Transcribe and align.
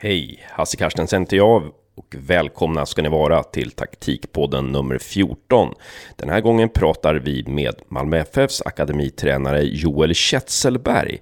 Hej, 0.00 0.44
Hasse 0.50 0.76
Carstensen 0.76 1.22
heter 1.22 1.36
jag 1.36 1.62
och 1.94 2.14
välkomna 2.18 2.86
ska 2.86 3.02
ni 3.02 3.08
vara 3.08 3.42
till 3.42 3.70
taktikpodden 3.70 4.66
nummer 4.66 4.98
14. 4.98 5.74
Den 6.16 6.28
här 6.28 6.40
gången 6.40 6.68
pratar 6.68 7.14
vi 7.14 7.44
med 7.46 7.74
Malmö 7.88 8.18
FFs 8.18 8.62
akademitränare 8.62 9.62
Joel 9.62 10.14
Kjetselberg 10.14 11.18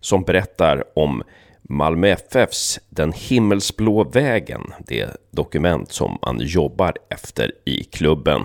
som 0.00 0.22
berättar 0.22 0.84
om 0.98 1.22
Malmö 1.62 2.08
FFs 2.08 2.80
Den 2.88 3.12
himmelsblå 3.12 4.04
vägen, 4.04 4.72
det 4.78 5.16
dokument 5.30 5.92
som 5.92 6.18
man 6.22 6.38
jobbar 6.40 6.92
efter 7.10 7.52
i 7.64 7.84
klubben. 7.84 8.44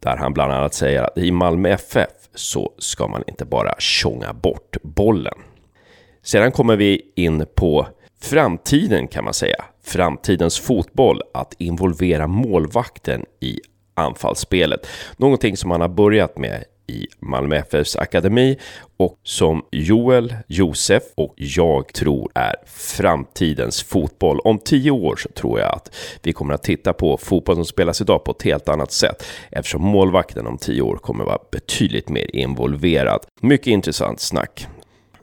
Där 0.00 0.16
han 0.16 0.32
bland 0.32 0.52
annat 0.52 0.74
säger 0.74 1.02
att 1.02 1.18
i 1.18 1.30
Malmö 1.30 1.68
FF 1.68 2.10
så 2.34 2.72
ska 2.78 3.08
man 3.08 3.22
inte 3.26 3.44
bara 3.44 3.74
tjonga 3.78 4.32
bort 4.32 4.76
bollen. 4.82 5.38
Sedan 6.22 6.52
kommer 6.52 6.76
vi 6.76 7.12
in 7.14 7.46
på 7.54 7.86
framtiden 8.20 9.08
kan 9.08 9.24
man 9.24 9.34
säga. 9.34 9.64
Framtidens 9.84 10.58
fotboll, 10.58 11.22
att 11.34 11.54
involvera 11.58 12.26
målvakten 12.26 13.24
i 13.40 13.60
anfallsspelet. 13.94 14.86
Någonting 15.16 15.56
som 15.56 15.68
man 15.68 15.80
har 15.80 15.88
börjat 15.88 16.38
med 16.38 16.64
i 16.86 17.06
Malmö 17.20 17.56
FFs 17.56 17.96
akademi 17.96 18.58
och 18.96 19.18
som 19.22 19.64
Joel, 19.70 20.34
Josef 20.46 21.02
och 21.14 21.34
jag 21.36 21.92
tror 21.92 22.30
är 22.34 22.54
framtidens 22.66 23.82
fotboll. 23.82 24.40
Om 24.40 24.58
tio 24.58 24.90
år 24.90 25.16
så 25.16 25.28
tror 25.28 25.60
jag 25.60 25.74
att 25.74 25.96
vi 26.22 26.32
kommer 26.32 26.54
att 26.54 26.62
titta 26.62 26.92
på 26.92 27.16
fotboll 27.16 27.56
som 27.56 27.64
spelas 27.64 28.00
idag 28.00 28.24
på 28.24 28.30
ett 28.30 28.42
helt 28.42 28.68
annat 28.68 28.92
sätt 28.92 29.26
eftersom 29.50 29.82
målvakten 29.82 30.46
om 30.46 30.58
tio 30.58 30.82
år 30.82 30.96
kommer 30.96 31.24
vara 31.24 31.38
betydligt 31.52 32.08
mer 32.08 32.36
involverad. 32.36 33.20
Mycket 33.40 33.66
intressant 33.66 34.20
snack. 34.20 34.66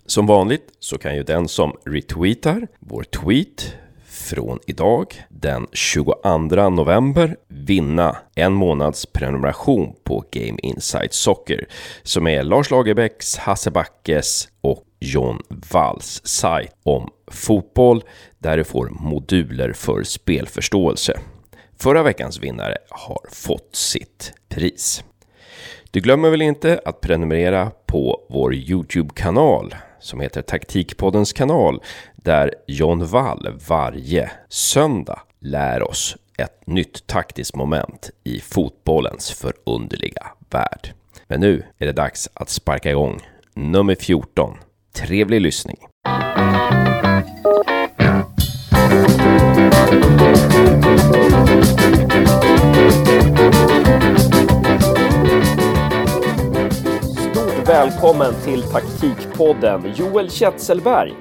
Som 0.05 0.25
vanligt 0.25 0.67
så 0.79 0.97
kan 0.97 1.15
ju 1.15 1.23
den 1.23 1.47
som 1.47 1.77
retweetar 1.85 2.67
vår 2.79 3.03
tweet 3.03 3.75
från 4.05 4.59
idag, 4.67 5.23
den 5.29 5.67
22 5.71 6.69
november, 6.69 7.35
vinna 7.47 8.17
en 8.35 8.53
månads 8.53 9.05
prenumeration 9.05 9.95
på 10.03 10.23
Game 10.31 10.59
Insight 10.63 11.13
Soccer 11.13 11.67
som 12.03 12.27
är 12.27 12.43
Lars 12.43 12.71
Lagerbäcks, 12.71 13.37
Hasse 13.37 13.71
Backes 13.71 14.47
och 14.61 14.83
John 14.99 15.41
Walls 15.71 16.21
sajt 16.23 16.71
om 16.83 17.09
fotboll 17.31 18.03
där 18.39 18.57
du 18.57 18.63
får 18.63 18.89
moduler 18.89 19.73
för 19.73 20.03
spelförståelse. 20.03 21.19
Förra 21.79 22.03
veckans 22.03 22.39
vinnare 22.39 22.77
har 22.89 23.19
fått 23.31 23.75
sitt 23.75 24.33
pris. 24.49 25.03
Du 25.91 25.99
glömmer 25.99 26.29
väl 26.29 26.41
inte 26.41 26.81
att 26.85 27.01
prenumerera 27.01 27.71
på 27.85 28.21
vår 28.29 28.55
Youtube-kanal 28.55 29.75
som 30.03 30.19
heter 30.19 30.41
Taktikpoddens 30.41 31.33
kanal 31.33 31.81
där 32.15 32.51
John 32.67 33.05
Wall 33.05 33.59
varje 33.67 34.31
söndag 34.49 35.19
lär 35.39 35.89
oss 35.89 36.17
ett 36.37 36.67
nytt 36.67 37.07
taktiskt 37.07 37.55
moment 37.55 38.09
i 38.23 38.39
fotbollens 38.39 39.31
förunderliga 39.31 40.27
värld. 40.49 40.93
Men 41.27 41.39
nu 41.39 41.63
är 41.77 41.85
det 41.85 41.91
dags 41.91 42.29
att 42.33 42.49
sparka 42.49 42.91
igång 42.91 43.19
nummer 43.53 43.95
14. 43.95 44.57
Trevlig 44.93 45.41
lyssning! 45.41 45.77
Välkommen 57.67 58.33
till 58.43 58.63
Taktikpodden 58.63 59.93
Joel 59.95 60.29
Kjetselberg. 60.29 61.13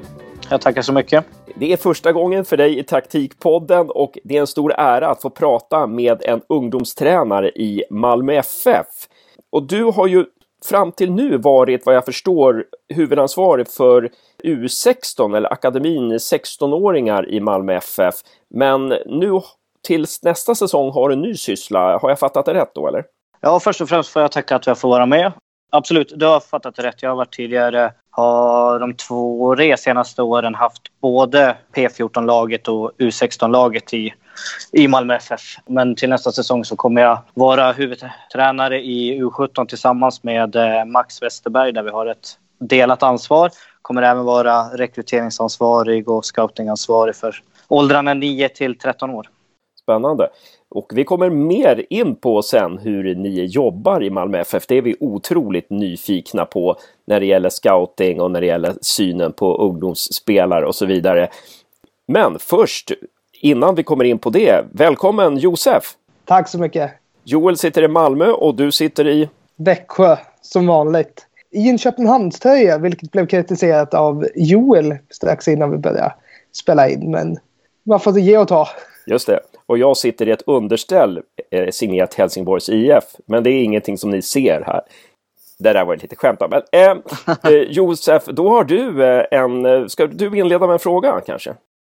Jag 0.51 0.61
tackar 0.61 0.83
så 0.83 0.93
mycket. 0.93 1.25
Det 1.55 1.73
är 1.73 1.77
första 1.77 2.13
gången 2.13 2.45
för 2.45 2.57
dig 2.57 2.79
i 2.79 2.83
Taktikpodden 2.83 3.91
och 3.91 4.19
det 4.25 4.37
är 4.37 4.41
en 4.41 4.47
stor 4.47 4.73
ära 4.73 5.09
att 5.09 5.23
få 5.23 5.31
prata 5.31 5.87
med 5.87 6.23
en 6.23 6.41
ungdomstränare 6.49 7.49
i 7.49 7.85
Malmö 7.91 8.33
FF. 8.33 8.87
Och 9.53 9.63
du 9.63 9.85
har 9.85 10.07
ju 10.07 10.25
fram 10.65 10.93
till 10.93 11.13
nu 11.13 11.39
varit, 11.39 11.87
vad 11.87 11.95
jag 11.95 12.05
förstår, 12.05 12.65
huvudansvarig 12.95 13.69
för 13.69 14.11
U16 14.45 15.37
eller 15.37 15.53
akademin 15.53 16.13
16-åringar 16.13 17.29
i 17.29 17.41
Malmö 17.41 17.75
FF. 17.75 18.15
Men 18.51 18.89
nu 19.07 19.41
tills 19.87 20.23
nästa 20.23 20.55
säsong 20.55 20.91
har 20.93 21.09
du 21.09 21.15
en 21.15 21.23
ny 21.23 21.35
syssla. 21.35 21.99
Har 21.99 22.09
jag 22.09 22.19
fattat 22.19 22.47
det 22.47 22.55
rätt 22.55 22.75
då 22.75 22.89
eller? 22.89 23.05
Ja, 23.41 23.61
först 23.61 23.81
och 23.81 23.89
främst 23.89 24.11
får 24.11 24.23
jag 24.23 24.33
tacka 24.33 24.57
att 24.57 24.67
jag 24.67 24.79
får 24.79 24.89
vara 24.89 25.07
med. 25.07 25.33
Absolut, 25.75 26.13
du 26.17 26.27
har 26.27 26.41
fattat 26.41 26.79
rätt. 26.79 27.03
Jag 27.03 27.11
har 27.11 27.17
varit 27.17 27.33
tidigare, 27.33 27.93
har 28.11 28.79
de 28.79 28.95
två 28.95 29.57
tre 29.57 29.77
senaste 29.77 30.23
åren 30.23 30.55
haft 30.55 30.83
både 31.01 31.57
P14-laget 31.75 32.69
och 32.69 32.93
U16-laget 32.99 33.95
i, 33.95 34.15
i 34.73 34.89
Malmö 34.89 35.15
FF. 35.15 35.41
Men 35.67 35.97
till 35.97 36.09
nästa 36.09 36.33
säsong 36.33 36.65
så 36.65 36.77
kommer 36.77 37.01
jag 37.01 37.19
vara 37.35 37.73
huvudtränare 37.73 38.81
i 38.81 39.23
U17 39.23 39.67
tillsammans 39.67 40.23
med 40.23 40.57
eh, 40.57 40.85
Max 40.85 41.23
Westerberg 41.23 41.73
där 41.73 41.83
vi 41.83 41.91
har 41.91 42.07
ett 42.07 42.39
delat 42.61 43.03
ansvar. 43.03 43.51
Kommer 43.83 44.03
även 44.03 44.25
vara 44.25 44.63
rekryteringsansvarig 44.63 46.09
och 46.09 46.25
scoutingansvarig 46.25 47.17
för 47.17 47.43
åldrarna 47.69 48.15
9 48.15 48.49
till 48.49 48.79
13 48.79 49.11
år. 49.11 49.29
Spännande. 49.83 50.29
Och 50.75 50.93
vi 50.95 51.05
kommer 51.05 51.31
mer 51.31 51.87
in 51.91 52.17
på 52.17 52.43
sen 52.43 52.79
hur 52.79 53.15
ni 53.15 53.45
jobbar 53.45 54.03
i 54.03 54.11
Malmö 54.11 54.39
FF. 54.39 54.67
Det 54.67 54.75
är 54.75 54.83
vi 54.83 54.97
otroligt 55.01 55.71
nyfikna 55.71 56.45
på 56.45 56.77
när 57.05 57.21
det 57.21 57.27
gäller 57.27 57.49
scouting 57.49 58.21
och 58.21 58.31
när 58.31 58.41
det 58.41 58.47
gäller 58.47 58.75
synen 58.81 59.33
på 59.33 59.57
ungdomsspelare 59.57 60.67
och 60.67 60.75
så 60.75 60.87
vidare. 60.87 61.29
Men 62.07 62.39
först, 62.39 62.93
innan 63.41 63.75
vi 63.75 63.83
kommer 63.83 64.05
in 64.05 64.19
på 64.19 64.31
det, 64.31 64.65
välkommen 64.73 65.37
Josef! 65.37 65.85
Tack 66.25 66.49
så 66.49 66.59
mycket! 66.59 66.91
Joel 67.25 67.57
sitter 67.57 67.83
i 67.83 67.89
Malmö 67.89 68.29
och 68.29 68.55
du 68.55 68.73
sitter 68.73 69.09
i? 69.09 69.29
Växjö, 69.57 70.17
som 70.41 70.67
vanligt. 70.67 71.27
I 71.51 71.69
en 71.69 71.79
Köpenhamnströja, 71.79 72.79
vilket 72.79 73.11
blev 73.11 73.27
kritiserat 73.27 73.95
av 73.95 74.27
Joel 74.35 74.97
strax 75.11 75.49
innan 75.49 75.71
vi 75.71 75.79
började 75.79 76.15
spela 76.53 76.89
in. 76.89 77.11
Men 77.11 77.39
man 77.83 78.01
får 78.01 78.19
ge 78.19 78.39
och 78.39 78.49
ta. 78.49 78.69
Just 79.07 79.27
det. 79.27 79.41
Och 79.67 79.79
jag 79.79 79.97
sitter 79.97 80.29
i 80.29 80.31
ett 80.31 80.43
underställ 80.47 81.21
eh, 81.51 81.69
signerat 81.71 82.15
Helsingborgs 82.15 82.69
IF. 82.69 83.05
Men 83.27 83.43
det 83.43 83.51
är 83.51 83.65
ingenting 83.65 83.99
som 83.99 84.11
ni 84.11 84.23
ser 84.23 84.63
här. 84.67 84.81
Det 85.59 85.73
där 85.73 85.85
var 85.85 85.95
ett 85.95 86.03
litet 86.03 86.19
skämt. 86.19 86.41
Men, 86.51 86.63
eh, 86.73 86.97
eh, 87.53 87.63
Josef, 87.63 88.25
då 88.25 88.49
har 88.49 88.65
du 88.65 89.05
eh, 89.05 89.25
en... 89.31 89.89
Ska 89.89 90.07
du 90.07 90.39
inleda 90.39 90.67
med 90.67 90.75
en 90.75 90.79
fråga 90.79 91.21
kanske? 91.27 91.55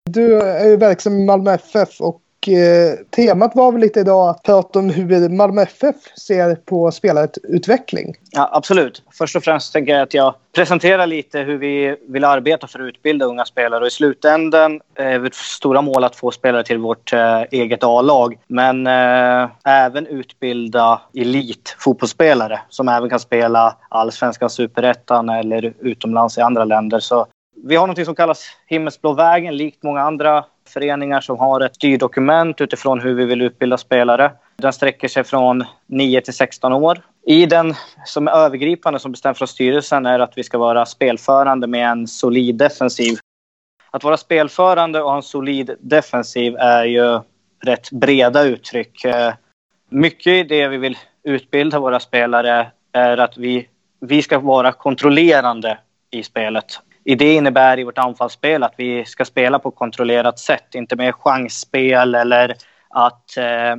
Du 0.09 0.41
är 0.41 0.69
ju 0.69 0.78
verksam 0.78 1.18
i 1.18 1.25
Malmö 1.25 1.53
FF 1.53 2.02
och 2.02 2.22
eh, 2.48 2.94
temat 3.16 3.56
var 3.56 3.72
väl 3.72 3.81
lite 3.81 4.00
idag 4.00 4.30
att 4.30 4.44
prata 4.44 4.80
om 4.80 4.90
hur 4.90 5.30
Malmö 5.30 5.62
FF 5.62 5.96
ser 6.28 6.56
på 6.56 6.92
spelarutveckling. 6.92 8.16
Ja, 8.31 8.50
absolut. 8.54 9.04
Först 9.12 9.36
och 9.36 9.44
främst 9.44 9.74
tänker 9.74 9.94
jag 9.94 10.02
att 10.02 10.14
jag 10.14 10.36
presenterar 10.56 11.08
lite 11.08 11.40
hur 11.40 11.58
vi 11.58 11.98
vill 12.08 12.24
arbeta 12.24 12.68
för 12.68 12.80
att 12.80 12.88
utbilda 12.88 13.26
unga 13.26 13.46
spelare. 13.46 13.82
Och 13.82 13.88
I 13.88 13.92
slutändan 13.92 14.82
eh, 14.96 15.06
är 15.06 15.20
vårt 15.20 15.36
stora 15.36 15.82
mål 15.82 16.03
att 16.03 16.16
få 16.16 16.32
spelare 16.32 16.64
till 16.64 16.78
vårt 16.78 17.14
eh, 17.14 17.42
eget 17.52 17.84
A-lag. 17.84 18.38
Men 18.48 18.88
eh, 18.88 19.50
även 19.66 20.08
utbilda 20.08 21.02
elitfotbollsspelare 21.14 22.62
som 22.70 22.88
även 22.88 23.09
kan 23.09 23.20
spela 23.20 23.78
allsvenskan, 23.90 24.50
superettan 24.50 25.30
eller 25.30 25.74
utomlands 25.80 26.38
i 26.38 26.42
andra 26.42 26.66
länder. 26.66 27.00
Så 27.00 27.26
vi 27.66 27.75
har 27.75 27.88
något 27.88 28.06
som 28.06 28.16
kallas 28.16 28.57
Himmelsblå 28.68 29.13
vägen, 29.13 29.57
likt 29.57 29.84
många 29.84 30.01
andra 30.01 30.46
föreningar 30.68 31.22
som 31.22 31.40
har 31.40 31.62
ett 31.62 31.75
styrdokument 31.75 32.62
utifrån 32.62 33.00
hur 33.00 33.13
vi 33.13 33.25
vill 33.25 33.41
utbilda 33.41 33.78
spelare. 33.78 34.31
Den 34.56 34.74
sträcker 34.74 35.07
sig 35.07 35.24
från 35.24 35.66
9 35.88 36.22
till 36.22 36.34
16 36.34 36.73
år. 36.73 37.02
I 37.25 37.46
den 37.46 37.73
som 38.06 38.28
är 38.28 38.31
övergripande 38.31 39.00
som 39.00 39.12
bestäms 39.12 39.38
från 39.38 39.47
styrelsen 39.47 40.06
är 40.06 40.19
att 40.19 40.38
vi 40.38 40.44
ska 40.44 40.57
vara 40.57 40.85
spelförande 40.85 41.68
med 41.68 41.90
en 41.90 42.07
solid 42.07 42.56
defensiv. 42.56 43.18
Att 43.91 44.03
vara 44.03 44.18
spelförande 44.18 45.02
och 45.02 45.09
ha 45.09 45.16
en 45.16 45.23
solid 45.23 45.75
defensiv 45.79 46.55
är 46.55 46.85
ju 46.85 47.20
rätt 47.66 47.91
breda 47.91 48.43
uttryck. 48.43 49.05
Mycket 49.90 50.28
i 50.28 50.43
det 50.43 50.67
vi 50.67 50.78
vill 50.78 50.97
utbilda 51.23 51.79
våra 51.79 51.99
spelare 51.99 52.67
är 52.91 53.17
att 53.17 53.38
vi, 53.38 53.67
vi 53.99 54.22
ska 54.22 54.40
vara 54.40 54.72
kontrollerande 54.72 55.78
i 56.11 56.23
spelet 56.23 56.79
det 57.03 57.34
innebär 57.34 57.79
i 57.79 57.84
vårt 57.84 57.97
anfallsspel 57.97 58.64
att 58.64 58.73
vi 58.78 59.05
ska 59.05 59.26
spela 59.26 59.59
på 59.59 59.72
kontrollerat 59.72 60.40
sätt, 60.40 60.76
inte 60.76 60.96
med 60.96 61.16
chansspel 61.16 62.16
eller 62.16 62.55
att 62.90 63.38
eh, 63.38 63.76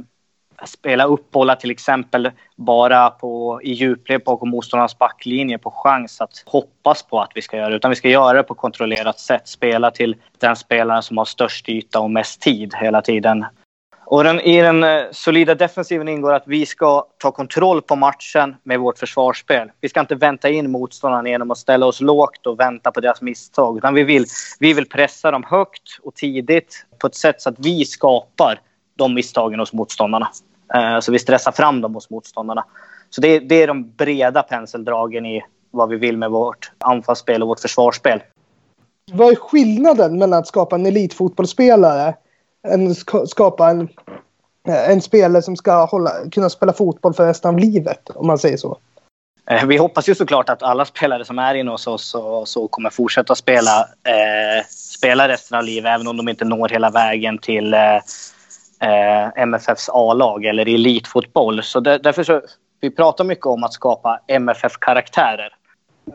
spela 0.65 1.05
uppbolla 1.05 1.56
till 1.56 1.71
exempel 1.71 2.31
bara 2.56 3.11
på, 3.11 3.61
i 3.62 3.73
djupled 3.73 4.23
bakom 4.25 4.50
motståndarnas 4.50 4.99
backlinje 4.99 5.59
på 5.59 5.71
chans 5.71 6.21
att 6.21 6.43
hoppas 6.47 7.03
på 7.03 7.21
att 7.21 7.31
vi 7.35 7.43
ska 7.43 7.56
göra 7.56 7.69
det. 7.69 7.76
Utan 7.76 7.91
vi 7.91 7.97
ska 7.97 8.09
göra 8.09 8.37
det 8.37 8.43
på 8.43 8.55
kontrollerat 8.55 9.19
sätt. 9.19 9.49
Spela 9.49 9.91
till 9.91 10.17
den 10.38 10.56
spelaren 10.56 11.03
som 11.03 11.19
har 11.19 11.25
störst 11.25 11.69
yta 11.69 12.00
och 12.00 12.11
mest 12.11 12.41
tid 12.41 12.75
hela 12.75 13.03
tiden. 13.03 13.44
Och 14.06 14.25
den, 14.25 14.41
I 14.41 14.62
den 14.62 14.85
eh, 14.85 15.03
solida 15.11 15.55
defensiven 15.55 16.09
ingår 16.09 16.33
att 16.33 16.43
vi 16.47 16.67
ska 16.67 17.06
ta 17.19 17.31
kontroll 17.31 17.83
på 17.83 17.97
matchen 17.97 18.56
med 18.62 18.81
vårt 18.81 18.99
försvarsspel. 18.99 19.71
Vi 19.81 19.89
ska 19.89 20.01
inte 20.01 20.15
vänta 20.15 20.49
in 20.49 20.71
motståndarna 20.71 21.29
genom 21.29 21.51
att 21.51 21.59
ställa 21.59 21.87
oss 21.87 22.01
lågt 22.01 22.47
och 22.47 22.61
vänta 22.61 22.91
på 22.91 23.01
deras 23.01 23.23
misstag. 23.23 23.79
Utan 23.79 23.95
vi 23.95 24.03
vill, 24.03 24.25
vi 24.59 24.73
vill 24.73 24.89
pressa 24.89 25.31
dem 25.31 25.45
högt 25.47 25.99
och 26.03 26.15
tidigt 26.15 26.87
på 26.99 27.06
ett 27.06 27.15
sätt 27.15 27.41
så 27.41 27.49
att 27.49 27.59
vi 27.59 27.85
skapar 27.85 28.61
de 28.97 29.15
misstagen 29.15 29.61
hos 29.61 29.73
motståndarna. 29.73 30.29
Eh, 30.75 31.00
så 31.00 31.12
vi 31.12 31.19
stressar 31.19 31.53
fram 31.53 31.81
dem 31.81 31.95
hos 31.95 32.11
motståndarna. 32.11 32.65
Så 33.11 33.21
det, 33.21 33.39
det 33.39 33.62
är 33.62 33.67
de 33.67 33.91
breda 33.91 34.43
penseldragen 34.43 35.27
i 35.27 35.43
vad 35.71 35.89
vi 35.89 35.97
vill 35.97 36.19
med 36.19 36.31
vårt 36.31 36.73
anfallsspel 36.79 37.43
och 37.43 37.49
vårt 37.49 37.61
försvarsspel. 37.61 38.23
Vad 39.12 39.33
är 39.33 39.37
skillnaden 39.37 40.19
mellan 40.19 40.39
att 40.39 40.47
skapa 40.47 40.77
en 40.77 40.87
elitfotbollsspelare 40.87 42.15
än 42.69 42.94
skapa 43.26 43.70
en, 43.70 43.88
eh, 44.69 44.90
en 44.90 45.00
spelare 45.00 45.43
som 45.43 45.56
ska 45.56 45.84
hålla, 45.84 46.11
kunna 46.32 46.50
spela 46.50 46.72
fotboll 46.72 47.14
för 47.14 47.26
resten 47.26 47.49
av 47.49 47.58
livet, 47.58 48.11
om 48.14 48.26
man 48.26 48.38
säger 48.38 48.56
så? 48.56 48.78
Eh, 49.50 49.66
vi 49.66 49.76
hoppas 49.76 50.08
ju 50.08 50.14
såklart 50.14 50.49
att 50.49 50.62
alla 50.62 50.84
spelare 50.84 51.25
som 51.25 51.38
är 51.38 51.55
inne 51.55 51.70
hos 51.70 51.87
oss 51.87 52.14
och 52.14 52.49
så 52.49 52.69
kommer 52.69 52.90
fortsätta 52.90 53.34
spela, 53.34 53.81
eh, 53.81 54.66
spela 54.69 55.28
resten 55.28 55.58
av 55.58 55.64
livet, 55.64 55.90
även 55.94 56.06
om 56.06 56.16
de 56.16 56.28
inte 56.28 56.44
når 56.44 56.69
hela 56.69 56.90
vägen 56.90 57.38
till 57.38 57.75
eh, 57.75 57.96
eh 58.81 59.28
MFFs 59.37 59.88
A-lag 59.93 60.44
eller 60.44 60.69
elitfotboll. 60.69 61.62
Så 61.62 61.81
där, 61.81 61.99
därför 61.99 62.25
så, 62.25 62.43
vi 62.81 62.90
pratar 62.90 63.25
mycket 63.25 63.46
om 63.46 63.64
att 63.64 63.72
skapa 63.72 64.20
MFF-karaktärer. 64.26 65.52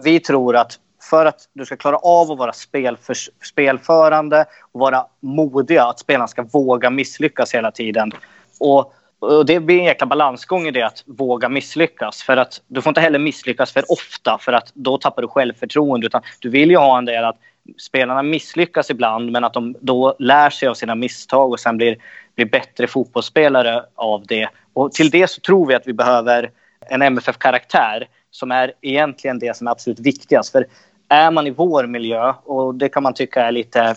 Vi 0.03 0.19
tror 0.19 0.55
att 0.55 0.79
för 1.01 1.25
att 1.25 1.49
du 1.53 1.65
ska 1.65 1.75
klara 1.77 1.95
av 1.95 2.31
att 2.31 2.37
vara 2.37 2.53
spelför, 2.53 3.15
spelförande 3.43 4.45
och 4.71 4.79
vara 4.79 5.05
modiga, 5.19 5.85
att 5.85 5.99
spelarna 5.99 6.27
ska 6.27 6.43
våga 6.43 6.89
misslyckas 6.89 7.53
hela 7.53 7.71
tiden. 7.71 8.11
Och, 8.59 8.93
och, 9.19 9.45
det 9.45 9.59
blir 9.59 9.79
en 9.79 9.85
jäkla 9.85 10.07
balansgång 10.07 10.67
i 10.67 10.71
det 10.71 10.81
att 10.81 11.03
våga 11.05 11.49
misslyckas. 11.49 12.23
För 12.23 12.37
att 12.37 12.61
du 12.67 12.81
får 12.81 12.89
inte 12.89 13.01
heller 13.01 13.19
misslyckas 13.19 13.71
för 13.71 13.91
ofta 13.91 14.37
för 14.41 14.53
att 14.53 14.71
då 14.73 14.97
tappar 14.97 15.21
du 15.21 15.27
självförtroende. 15.27 16.07
Utan 16.07 16.21
du 16.39 16.49
vill 16.49 16.69
ju 16.69 16.77
ha 16.77 16.97
en 16.97 17.05
del 17.05 17.25
att 17.25 17.37
spelarna 17.77 18.23
misslyckas 18.23 18.89
ibland 18.89 19.31
men 19.31 19.43
att 19.43 19.53
de 19.53 19.75
då 19.81 20.15
lär 20.19 20.49
sig 20.49 20.67
av 20.67 20.73
sina 20.73 20.95
misstag 20.95 21.51
och 21.51 21.59
sen 21.59 21.77
blir, 21.77 21.97
blir 22.35 22.45
bättre 22.45 22.87
fotbollsspelare 22.87 23.83
av 23.95 24.25
det. 24.25 24.49
Och 24.73 24.91
till 24.91 25.09
det 25.09 25.29
så 25.29 25.41
tror 25.41 25.67
vi 25.67 25.75
att 25.75 25.87
vi 25.87 25.93
behöver 25.93 26.51
en 26.89 27.01
MFF-karaktär 27.01 28.07
som 28.31 28.51
är 28.51 28.73
egentligen 28.81 29.39
det 29.39 29.57
som 29.57 29.67
är 29.67 29.71
absolut 29.71 29.99
viktigast. 29.99 30.51
För 30.51 30.67
är 31.09 31.31
man 31.31 31.47
i 31.47 31.51
vår 31.51 31.87
miljö, 31.87 32.33
och 32.43 32.75
det 32.75 32.89
kan 32.89 33.03
man 33.03 33.13
tycka 33.13 33.45
är 33.45 33.51
lite... 33.51 33.95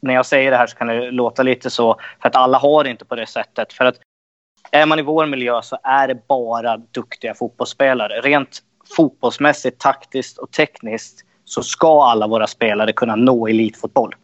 När 0.00 0.14
jag 0.14 0.26
säger 0.26 0.50
det 0.50 0.56
här 0.56 0.66
så 0.66 0.76
kan 0.76 0.86
det 0.86 1.10
låta 1.10 1.42
lite 1.42 1.70
så, 1.70 1.96
för 2.22 2.28
att 2.28 2.36
alla 2.36 2.58
har 2.58 2.84
det 2.84 2.90
inte 2.90 3.04
på 3.04 3.14
det 3.14 3.26
sättet. 3.26 3.72
För 3.72 3.84
att 3.84 3.96
är 4.70 4.86
man 4.86 4.98
i 4.98 5.02
vår 5.02 5.26
miljö 5.26 5.62
så 5.62 5.78
är 5.82 6.08
det 6.08 6.26
bara 6.28 6.76
duktiga 6.76 7.34
fotbollsspelare. 7.34 8.20
Rent 8.20 8.62
fotbollsmässigt, 8.96 9.80
taktiskt 9.80 10.38
och 10.38 10.50
tekniskt 10.50 11.24
så 11.44 11.62
ska 11.62 12.04
alla 12.04 12.26
våra 12.26 12.46
spelare 12.46 12.92
kunna 12.92 13.16
nå 13.16 13.48
elitfotboll. 13.48 14.14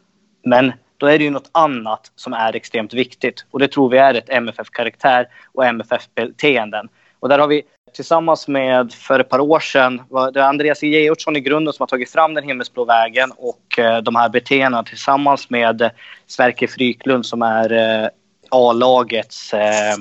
Men 0.45 0.73
då 0.97 1.07
är 1.07 1.19
det 1.19 1.25
ju 1.25 1.31
något 1.31 1.51
annat 1.53 2.13
som 2.15 2.33
är 2.33 2.57
extremt 2.57 2.95
viktigt. 2.95 3.47
Och 3.51 3.59
det 3.59 3.69
tror 3.69 3.89
vi 3.89 3.99
är 3.99 4.15
ett 4.15 4.29
MFF-karaktär 4.29 5.29
och 5.53 5.65
MFF-beteenden. 5.65 6.89
Och 7.21 7.29
där 7.29 7.39
har 7.39 7.49
vi 7.49 7.63
tillsammans 7.95 8.49
med, 8.49 8.93
för 8.93 9.21
ett 9.21 9.29
par 9.29 9.41
år 9.41 9.61
sedan, 9.61 10.03
det 10.33 10.41
är 10.41 10.45
Andreas 10.45 10.83
Georgsson 10.83 11.37
i 11.37 11.41
grunden 11.41 11.75
som 11.75 11.83
har 11.83 11.87
tagit 11.87 12.11
fram 12.11 12.35
den 12.35 12.45
himmelsblå 12.45 12.85
vägen 12.85 13.33
och 13.37 13.79
eh, 13.79 13.99
de 13.99 14.17
här 14.17 14.29
beteendena 14.29 14.83
tillsammans 14.83 15.51
med 15.51 15.91
Sverker 16.27 16.67
Fryklund 16.67 17.27
som 17.27 17.43
är 17.43 17.73
eh, 17.73 18.09
A-lagets 18.51 19.55
eh, 19.55 19.93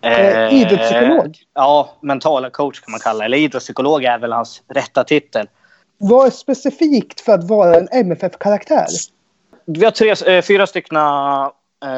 eh, 0.00 0.54
idrottspsykolog? 0.54 1.38
Ja, 1.54 1.96
mentala 2.00 2.50
coach 2.50 2.80
kan 2.80 2.92
man 2.92 3.00
kalla 3.00 3.24
Eller 3.24 3.38
idrottspsykolog 3.38 4.04
är 4.04 4.18
väl 4.18 4.32
hans 4.32 4.62
rätta 4.68 5.04
titel. 5.04 5.48
Vad 5.98 6.26
är 6.26 6.30
specifikt 6.30 7.20
för 7.20 7.32
att 7.32 7.44
vara 7.44 7.76
en 7.76 7.88
MFF-karaktär? 7.92 8.86
Vi 9.66 9.84
har 9.84 9.90
tre, 9.90 10.42
fyra 10.42 10.66
stycken 10.66 10.98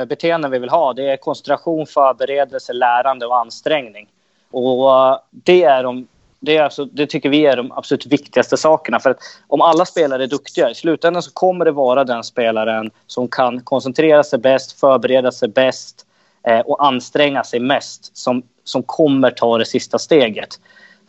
beteenden 0.08 0.50
vi 0.50 0.58
vill 0.58 0.70
ha. 0.70 0.92
Det 0.92 1.10
är 1.10 1.16
koncentration, 1.16 1.86
förberedelse, 1.86 2.72
lärande 2.72 3.26
och 3.26 3.38
ansträngning. 3.38 4.08
Och 4.54 4.90
eh, 4.90 5.18
det, 5.30 5.62
är 5.62 5.82
de, 5.82 6.06
det, 6.40 6.56
är 6.56 6.62
alltså, 6.62 6.84
det 6.84 7.06
tycker 7.06 7.28
vi 7.28 7.46
är 7.46 7.56
de 7.56 7.72
absolut 7.72 8.06
viktigaste 8.06 8.56
sakerna. 8.56 9.00
För 9.00 9.10
att 9.10 9.18
om 9.46 9.60
alla 9.60 9.84
spelare 9.84 10.22
är 10.22 10.26
duktiga, 10.26 10.70
i 10.70 10.74
slutändan 10.74 11.22
så 11.22 11.30
kommer 11.30 11.64
det 11.64 11.72
vara 11.72 12.04
den 12.04 12.24
spelaren 12.24 12.90
som 13.06 13.28
kan 13.28 13.60
koncentrera 13.60 14.24
sig 14.24 14.38
bäst, 14.38 14.80
förbereda 14.80 15.32
sig 15.32 15.48
bäst 15.48 16.06
eh, 16.46 16.60
och 16.60 16.86
anstränga 16.86 17.44
sig 17.44 17.60
mest 17.60 18.16
som, 18.16 18.42
som 18.64 18.82
kommer 18.82 19.30
ta 19.30 19.58
det 19.58 19.66
sista 19.66 19.98
steget. 19.98 20.60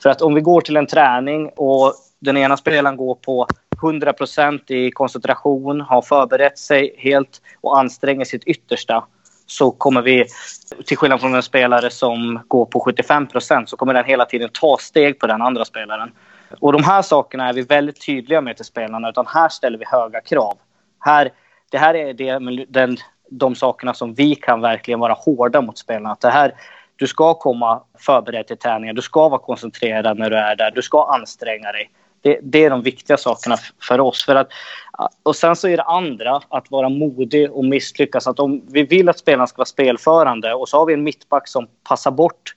För 0.01 0.09
att 0.09 0.21
om 0.21 0.33
vi 0.33 0.41
går 0.41 0.61
till 0.61 0.77
en 0.77 0.87
träning 0.87 1.49
och 1.49 1.93
den 2.19 2.37
ena 2.37 2.57
spelaren 2.57 2.97
går 2.97 3.15
på 3.15 3.47
100% 3.81 4.71
i 4.71 4.91
koncentration, 4.91 5.81
har 5.81 6.01
förberett 6.01 6.57
sig 6.57 6.95
helt 6.97 7.41
och 7.61 7.79
anstränger 7.79 8.25
sitt 8.25 8.43
yttersta 8.43 9.03
så 9.45 9.71
kommer 9.71 10.01
vi, 10.01 10.25
till 10.85 10.97
skillnad 10.97 11.21
från 11.21 11.35
en 11.35 11.43
spelare 11.43 11.89
som 11.89 12.39
går 12.47 12.65
på 12.65 12.79
75 12.79 13.27
procent 13.27 13.69
så 13.69 13.77
kommer 13.77 13.93
den 13.93 14.05
hela 14.05 14.25
tiden 14.25 14.49
ta 14.53 14.77
steg 14.79 15.19
på 15.19 15.27
den 15.27 15.41
andra 15.41 15.65
spelaren. 15.65 16.11
Och 16.59 16.73
de 16.73 16.83
här 16.83 17.01
sakerna 17.01 17.49
är 17.49 17.53
vi 17.53 17.61
väldigt 17.61 18.05
tydliga 18.05 18.41
med 18.41 18.55
till 18.55 18.65
spelarna, 18.65 19.09
utan 19.09 19.27
här 19.27 19.49
ställer 19.49 19.77
vi 19.77 19.85
höga 19.87 20.21
krav. 20.21 20.57
Här, 20.99 21.31
det 21.69 21.77
här 21.77 21.93
är 21.93 22.13
det, 22.13 22.65
den, 22.69 22.97
de 23.29 23.55
sakerna 23.55 23.93
som 23.93 24.13
vi 24.13 24.35
kan 24.35 24.61
verkligen 24.61 24.99
vara 24.99 25.13
hårda 25.13 25.61
mot 25.61 25.77
spelarna. 25.77 26.11
Att 26.11 26.21
det 26.21 26.29
här, 26.29 26.53
du 26.95 27.07
ska 27.07 27.33
komma 27.33 27.83
förberedd 27.99 28.47
till 28.47 28.57
träningen, 28.57 28.95
du 28.95 29.01
ska 29.01 29.29
vara 29.29 29.41
koncentrerad 29.41 30.19
när 30.19 30.29
du 30.29 30.37
är 30.37 30.55
där, 30.55 30.71
du 30.71 30.81
ska 30.81 31.13
anstränga 31.13 31.71
dig. 31.71 31.89
Det, 32.25 32.39
det, 32.43 32.63
är 32.63 32.69
de 32.69 32.81
viktiga 32.81 33.17
sakerna 33.17 33.57
för 33.87 33.99
oss. 33.99 34.25
För 34.25 34.35
att, 34.35 34.47
och 35.23 35.35
sen 35.35 35.55
så 35.55 35.67
är 35.67 35.77
det 35.77 35.83
andra, 35.83 36.41
att 36.49 36.71
vara 36.71 36.89
modig 36.89 37.51
och 37.51 37.65
misslyckas. 37.65 38.27
Att 38.27 38.39
om 38.39 38.61
vi 38.67 38.83
vill 38.83 39.09
att 39.09 39.19
spelarna 39.19 39.47
ska 39.47 39.57
vara 39.57 39.65
spelförande 39.65 40.53
och 40.53 40.69
så 40.69 40.77
har 40.77 40.85
vi 40.85 40.93
en 40.93 41.03
mittback 41.03 41.47
som 41.47 41.67
passar 41.83 42.11
bort 42.11 42.55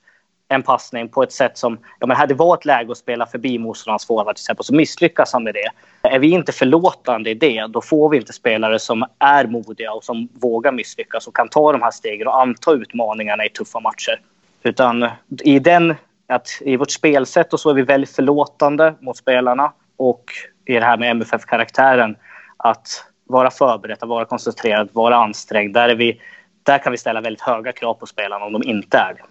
en 0.49 0.63
passning 0.63 1.09
på 1.09 1.23
ett 1.23 1.33
sätt 1.33 1.59
som... 1.59 1.79
Ja, 2.01 2.07
men 2.07 2.17
här 2.17 2.27
det 2.27 2.35
var 2.35 2.55
ett 2.55 2.65
läge 2.65 2.93
att 2.93 2.99
spela 2.99 3.27
förbi 3.27 3.59
motståndarens 3.59 4.07
forward 4.07 4.37
till 4.37 4.43
exempel, 4.43 4.65
så 4.65 4.75
misslyckas 4.75 5.33
han 5.33 5.45
med 5.45 5.55
det. 5.55 5.69
Är 6.09 6.19
vi 6.19 6.31
inte 6.31 6.53
förlåtande 6.53 7.31
i 7.31 7.35
det, 7.35 7.67
då 7.67 7.81
får 7.81 8.09
vi 8.09 8.17
inte 8.17 8.33
spelare 8.33 8.79
som 8.79 9.05
är 9.19 9.47
modiga 9.47 9.93
och 9.93 10.05
som 10.05 10.29
vågar 10.33 10.73
misslyckas 10.73 11.27
och 11.27 11.37
kan 11.37 11.49
ta 11.49 11.73
de 11.73 11.83
här 11.83 11.91
stegen 11.91 12.27
och 12.27 12.41
anta 12.41 12.73
utmaningarna 12.73 13.45
i 13.45 13.49
tuffa 13.49 13.81
matcher. 13.81 14.21
Utan 14.63 15.09
i 15.45 15.59
den 15.59 15.95
att 16.29 16.49
i 16.61 16.77
vårt 16.77 16.91
spelsätt 16.91 17.53
och 17.53 17.61
så 17.61 17.71
är 17.71 17.75
vi 17.75 17.83
väldigt 17.83 18.11
förlåtande 18.11 18.95
mot 19.01 19.17
spelarna 19.17 19.73
och 19.97 20.25
i 20.67 20.75
det 20.75 20.85
här 20.85 20.97
med 20.97 21.11
MFF-karaktären 21.11 22.17
att 22.57 23.05
vara 23.25 23.51
förberedd, 23.51 23.99
att 24.01 24.09
vara 24.09 24.25
koncentrerad, 24.25 24.89
vara 24.93 25.17
ansträngd. 25.17 25.75
Där, 25.75 25.89
är 25.89 25.95
vi, 25.95 26.21
där 26.63 26.79
kan 26.79 26.93
vi 26.93 26.99
ställa 26.99 27.21
väldigt 27.21 27.43
höga 27.43 27.73
krav 27.73 27.95
på 27.95 28.07
spelarna 28.07 28.45
om 28.45 28.53
de 28.53 28.63
inte 28.63 28.99
är 28.99 29.15
det. 29.15 29.23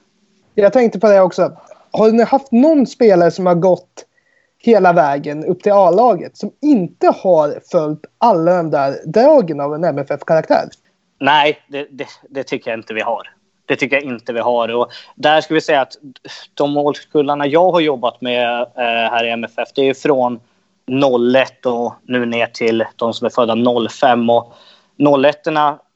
Jag 0.61 0.73
tänkte 0.73 0.99
på 0.99 1.07
det 1.07 1.21
också. 1.21 1.57
Har 1.91 2.11
ni 2.11 2.23
haft 2.23 2.51
någon 2.51 2.87
spelare 2.87 3.31
som 3.31 3.45
har 3.45 3.55
gått 3.55 4.05
hela 4.57 4.93
vägen 4.93 5.45
upp 5.45 5.63
till 5.63 5.71
A-laget 5.71 6.37
som 6.37 6.51
inte 6.61 7.07
har 7.07 7.59
följt 7.71 8.05
alla 8.17 8.57
de 8.57 8.71
där 8.71 8.95
dragen 9.05 9.59
av 9.59 9.75
en 9.75 9.83
MFF-karaktär? 9.83 10.69
Nej, 11.19 11.59
det, 11.67 11.87
det, 11.91 12.07
det, 12.29 12.43
tycker 12.43 12.71
jag 12.71 12.79
inte 12.79 12.93
vi 12.93 13.01
har. 13.01 13.36
Det 13.67 13.75
tycker 13.75 13.95
jag 13.95 14.05
inte 14.05 14.33
vi 14.33 14.39
har. 14.39 14.75
Och 14.75 14.91
där 15.15 15.41
ska 15.41 15.53
vi 15.53 15.61
säga 15.61 15.81
att 15.81 15.93
de 16.53 16.77
årskullarna 16.77 17.47
jag 17.47 17.71
har 17.71 17.79
jobbat 17.79 18.21
med 18.21 18.61
eh, 18.61 19.11
här 19.11 19.25
i 19.25 19.29
MFF, 19.29 19.69
det 19.75 19.89
är 19.89 19.93
från 19.93 20.39
01 21.35 21.65
och 21.65 21.93
nu 22.03 22.25
ner 22.25 22.47
till 22.47 22.85
de 22.95 23.13
som 23.13 23.25
är 23.25 23.29
födda 23.29 23.89
05. 23.89 24.29
Och 24.29 24.53
01 25.25 25.47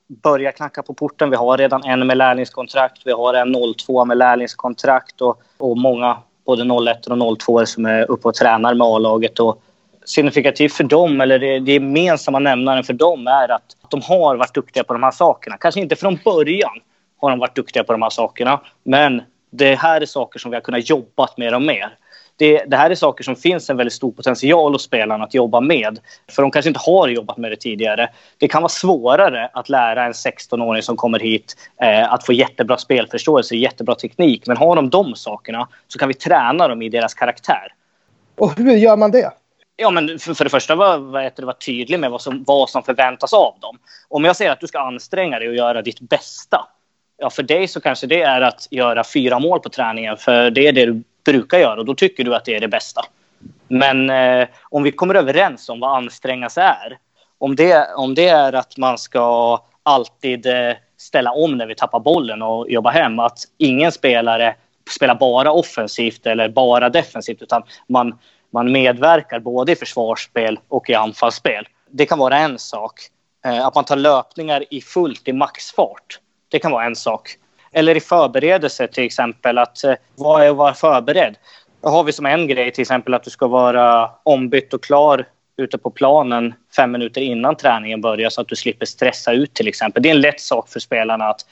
börjar 0.08 0.51
knacka 0.51 0.84
på 0.84 0.94
porten. 0.94 1.30
Vi 1.30 1.36
har 1.36 1.58
redan 1.58 1.84
en 1.84 2.08
med 2.08 2.18
lärlingskontrakt. 2.18 3.01
Vi 3.06 3.12
har 3.12 3.34
en 3.34 3.56
02 3.78 4.06
med 4.06 4.18
lärlingskontrakt 4.18 5.22
och, 5.22 5.42
och 5.58 5.78
många, 5.78 6.18
både 6.46 6.92
01 6.92 7.08
och 7.08 7.38
02 7.40 7.66
som 7.66 7.86
är 7.86 8.12
uppe 8.12 8.28
och 8.28 8.36
tränar 8.36 8.74
med 8.74 8.88
A-laget. 8.88 9.40
Och 9.40 9.62
signifikativt 10.06 10.74
för 10.74 10.84
dem, 10.84 11.22
eller 11.22 11.40
det, 11.40 11.60
det 11.60 11.74
gemensamma 11.74 12.40
nämnaren 12.40 12.84
för 12.84 12.94
dem 12.94 13.28
är 13.28 13.51
att 13.51 13.78
de 13.90 14.01
har 14.01 14.36
varit 14.36 14.54
duktiga 14.54 14.84
på 14.84 14.94
de 14.94 15.04
här 15.04 15.12
sakerna. 15.12 15.58
Kanske 15.58 15.82
inte 15.82 15.96
från 15.96 16.20
början, 16.25 16.80
har 17.22 17.30
de 17.30 17.40
varit 17.40 17.56
duktiga 17.56 17.84
på 17.84 17.92
de 17.92 18.01
här 18.01 18.10
sakerna. 18.10 18.62
Men 18.84 19.22
det 19.51 19.75
här 19.75 20.01
är 20.01 20.06
saker 20.06 20.40
som 20.40 20.51
vi 20.51 20.58
har 20.58 20.62
kunnat 20.62 20.90
jobba 20.90 21.28
med 21.38 21.54
dem 21.54 21.66
mer. 21.66 21.98
Det, 22.36 22.63
det, 22.68 22.78
här 22.78 22.90
är 22.90 22.96
saker 22.96 23.24
som 23.24 23.36
finns 23.36 23.70
en 23.70 23.78
väldigt 23.78 23.94
stor 23.94 24.12
potential 24.12 24.72
hos 24.72 24.84
spelarna 24.84 25.24
att 25.24 25.34
jobba 25.34 25.62
med. 25.62 26.00
För 26.32 26.42
de 26.42 26.51
kanske 26.51 26.70
inte 26.70 26.80
har 26.86 27.08
jobbat 27.08 27.38
med 27.38 27.51
det 27.51 27.56
tidigare. 27.56 28.10
Det 28.38 28.48
kan 28.48 28.62
vara 28.62 28.70
svårare 28.70 29.50
att 29.54 29.70
lära 29.70 30.06
en 30.06 30.12
16-åring 30.12 30.84
som 30.84 30.98
kommer 30.98 31.20
hit 31.20 31.56
eh, 31.82 32.13
att 32.13 32.25
få 32.25 32.34
jättebra 32.34 32.78
spelförståelse, 32.78 33.56
jättebra 33.56 33.96
teknik. 33.96 34.48
Men 34.48 34.58
har 34.58 34.75
de 34.75 34.90
de 34.90 35.16
sakerna 35.16 35.68
så 35.88 36.00
kan 36.00 36.08
vi 36.08 36.13
träna 36.13 36.68
dem 36.68 36.82
i 36.82 36.90
deras 36.90 37.13
karaktär. 37.13 37.74
Och 38.38 38.58
hur 38.58 38.75
gör 38.75 38.98
man 38.98 39.12
det? 39.12 39.32
Ja, 39.75 39.90
men 39.90 40.20
för, 40.20 40.34
för 40.34 40.44
det 40.44 40.50
första 40.50 40.75
var, 40.75 40.98
det, 41.36 41.46
var 41.46 41.54
tydlig 41.54 42.00
med 42.00 42.12
vad 42.12 42.22
som, 42.22 42.44
vad 42.48 42.70
som 42.70 42.84
förväntas 42.84 43.34
av 43.34 43.56
dem. 43.60 43.78
Om 44.10 44.25
jag 44.25 44.36
säger 44.36 44.51
att 44.51 44.60
du 44.60 44.68
ska 44.68 44.80
anstränga 44.80 45.40
dig 45.40 45.50
och 45.50 45.56
göra 45.56 45.82
ditt 45.82 46.00
bästa 46.00 46.68
ja, 47.22 47.30
för 47.30 47.44
dig 47.44 47.68
så 47.68 47.82
kanske 47.82 48.08
det 48.08 48.22
är 48.22 48.42
att 48.42 48.68
göra 48.72 49.04
fyra 49.04 49.40
mål 49.40 49.60
på 49.60 49.70
träningen. 49.70 50.18
För 50.18 50.50
det 50.50 50.68
är 50.68 50.72
det 50.72 50.86
du 50.86 51.04
brukar 51.25 51.60
göra 51.60 51.80
och 51.80 51.86
då 51.86 51.96
tycker 51.96 52.24
du 52.24 52.36
att 52.36 52.46
det 52.46 52.56
är 52.56 52.60
det 52.60 52.68
bästa. 52.68 53.01
Men 53.68 54.10
eh, 54.10 54.48
om 54.62 54.84
vi 54.84 54.92
kommer 54.92 55.16
överens 55.16 55.70
om 55.70 55.80
vad 55.80 55.98
anstränga 55.98 56.50
sig 56.50 56.63
är. 56.63 56.98
Om 57.38 57.56
det, 57.56 57.88
om 57.96 58.16
det 58.16 58.28
är 58.28 58.54
att 58.54 58.78
man 58.78 58.98
ska 58.98 59.60
alltid 59.84 60.46
eh, 60.46 60.74
ställa 60.98 61.32
om 61.32 61.58
när 61.58 61.66
vi 61.66 61.75
tappar 61.75 62.00
bollen 62.00 62.42
och 62.42 62.72
jobba 62.72 62.90
hem. 62.90 63.20
Att 63.20 63.40
ingen 63.58 63.92
spelare 63.92 64.56
spelar 64.90 65.16
bara 65.16 65.51
offensivt 65.51 66.25
eller 66.25 66.50
bara 66.50 66.90
defensivt 66.90 67.42
utan 67.42 67.63
man, 67.88 68.20
man 68.50 68.72
medverkar 68.72 69.40
både 69.40 69.72
i 69.72 69.75
försvarsspel 69.75 70.60
och 70.68 70.90
i 70.90 70.94
anfallsspel. 70.94 71.68
Det 71.90 72.06
kan 72.06 72.20
vara 72.20 72.38
en 72.38 72.60
sak. 72.60 73.00
Eh, 73.46 73.68
att 73.68 73.75
man 73.75 73.84
tar 73.84 73.96
löpningar 73.96 74.63
i 74.70 74.82
fullt 74.82 75.28
i 75.28 75.34
maxfart. 75.34 76.20
Det 76.51 76.60
kan 76.60 76.72
vara 76.72 76.86
en 76.86 76.96
sak. 76.96 77.36
Eller 77.72 77.98
i 77.98 78.00
förberedelse 78.00 78.88
till 78.88 79.03
exempel. 79.03 79.58
att 79.58 79.84
eh, 79.84 79.93
Vad 80.15 80.43
är 80.43 80.50
att 80.50 80.55
vara 80.55 80.74
förberedd? 80.74 81.36
Då 81.81 81.89
har 81.89 82.03
vi 82.03 82.12
som 82.12 82.25
en 82.25 82.48
grej 82.48 82.72
till 82.72 82.81
exempel 82.81 83.13
att 83.13 83.24
du 83.24 83.29
ska 83.29 83.48
vara 83.48 84.10
ombytt 84.24 84.74
och 84.74 84.84
klar 84.84 85.25
ute 85.58 85.77
på 85.77 85.89
planen 85.89 86.53
fem 86.75 86.91
minuter 86.91 87.22
innan 87.22 87.55
träningen 87.55 88.01
börjar 88.01 88.29
så 88.29 88.41
att 88.41 88.48
du 88.48 88.55
slipper 88.55 88.86
stressa 88.86 89.31
ut 89.31 89.53
till 89.53 89.67
exempel. 89.67 90.03
Det 90.03 90.10
är 90.10 90.15
en 90.15 90.22
lätt 90.22 90.39
sak 90.39 90.70
för 90.70 90.79
spelarna 90.79 91.25
att, 91.25 91.46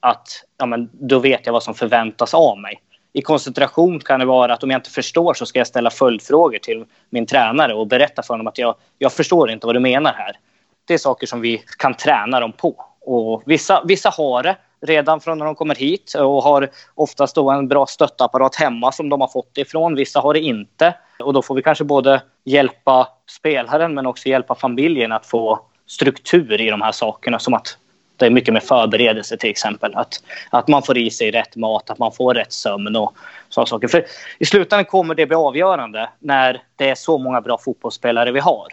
att 0.00 0.28
ja, 0.58 0.66
men 0.66 0.90
då 0.92 1.18
vet 1.18 1.46
jag 1.46 1.52
vad 1.52 1.62
som 1.62 1.74
förväntas 1.74 2.34
av 2.34 2.58
mig. 2.58 2.80
I 3.12 3.22
koncentration 3.22 4.00
kan 4.00 4.20
det 4.20 4.26
vara 4.26 4.54
att 4.54 4.62
om 4.62 4.70
jag 4.70 4.78
inte 4.78 4.90
förstår 4.90 5.34
så 5.34 5.46
ska 5.46 5.60
jag 5.60 5.66
ställa 5.66 5.90
följdfrågor 5.90 6.58
till 6.58 6.84
min 7.10 7.26
tränare 7.26 7.74
och 7.74 7.86
berätta 7.86 8.22
för 8.22 8.34
honom 8.34 8.46
att 8.46 8.58
jag, 8.58 8.74
jag 8.98 9.12
förstår 9.12 9.50
inte 9.50 9.66
vad 9.66 9.76
du 9.76 9.80
menar 9.80 10.12
här. 10.12 10.36
Det 10.84 10.94
är 10.94 10.98
saker 10.98 11.26
som 11.26 11.40
vi 11.40 11.64
kan 11.78 11.94
träna 11.94 12.40
dem 12.40 12.52
på. 12.52 12.91
Och 13.04 13.42
vissa, 13.46 13.82
vissa 13.84 14.10
har 14.10 14.42
det 14.42 14.56
redan 14.86 15.20
från 15.20 15.38
när 15.38 15.46
de 15.46 15.54
kommer 15.54 15.74
hit 15.74 16.14
och 16.14 16.42
har 16.42 16.70
oftast 16.94 17.34
då 17.34 17.50
en 17.50 17.68
bra 17.68 17.86
stöttapparat 17.86 18.54
hemma 18.54 18.92
som 18.92 19.08
de 19.08 19.20
har 19.20 19.28
fått 19.28 19.58
ifrån. 19.58 19.94
Vissa 19.94 20.20
har 20.20 20.34
det 20.34 20.40
inte. 20.40 20.94
Och 21.18 21.32
då 21.32 21.42
får 21.42 21.54
vi 21.54 21.62
kanske 21.62 21.84
både 21.84 22.22
hjälpa 22.44 23.08
spelaren 23.26 23.94
men 23.94 24.06
också 24.06 24.28
hjälpa 24.28 24.54
familjen 24.54 25.12
att 25.12 25.26
få 25.26 25.60
struktur 25.86 26.60
i 26.60 26.70
de 26.70 26.82
här 26.82 26.92
sakerna. 26.92 27.38
Som 27.38 27.54
att 27.54 27.78
det 28.16 28.26
är 28.26 28.30
mycket 28.30 28.54
med 28.54 28.62
förberedelse 28.62 29.36
till 29.36 29.50
exempel. 29.50 29.94
Att, 29.94 30.22
att 30.50 30.68
man 30.68 30.82
får 30.82 30.98
i 30.98 31.10
sig 31.10 31.30
rätt 31.30 31.56
mat, 31.56 31.90
att 31.90 31.98
man 31.98 32.12
får 32.12 32.34
rätt 32.34 32.52
sömn 32.52 32.96
och 32.96 33.14
sådana 33.48 33.66
saker. 33.66 33.88
För 33.88 34.06
i 34.38 34.44
slutändan 34.44 34.84
kommer 34.84 35.14
det 35.14 35.26
bli 35.26 35.36
avgörande 35.36 36.10
när 36.18 36.62
det 36.76 36.90
är 36.90 36.94
så 36.94 37.18
många 37.18 37.40
bra 37.40 37.58
fotbollsspelare 37.58 38.32
vi 38.32 38.40
har 38.40 38.66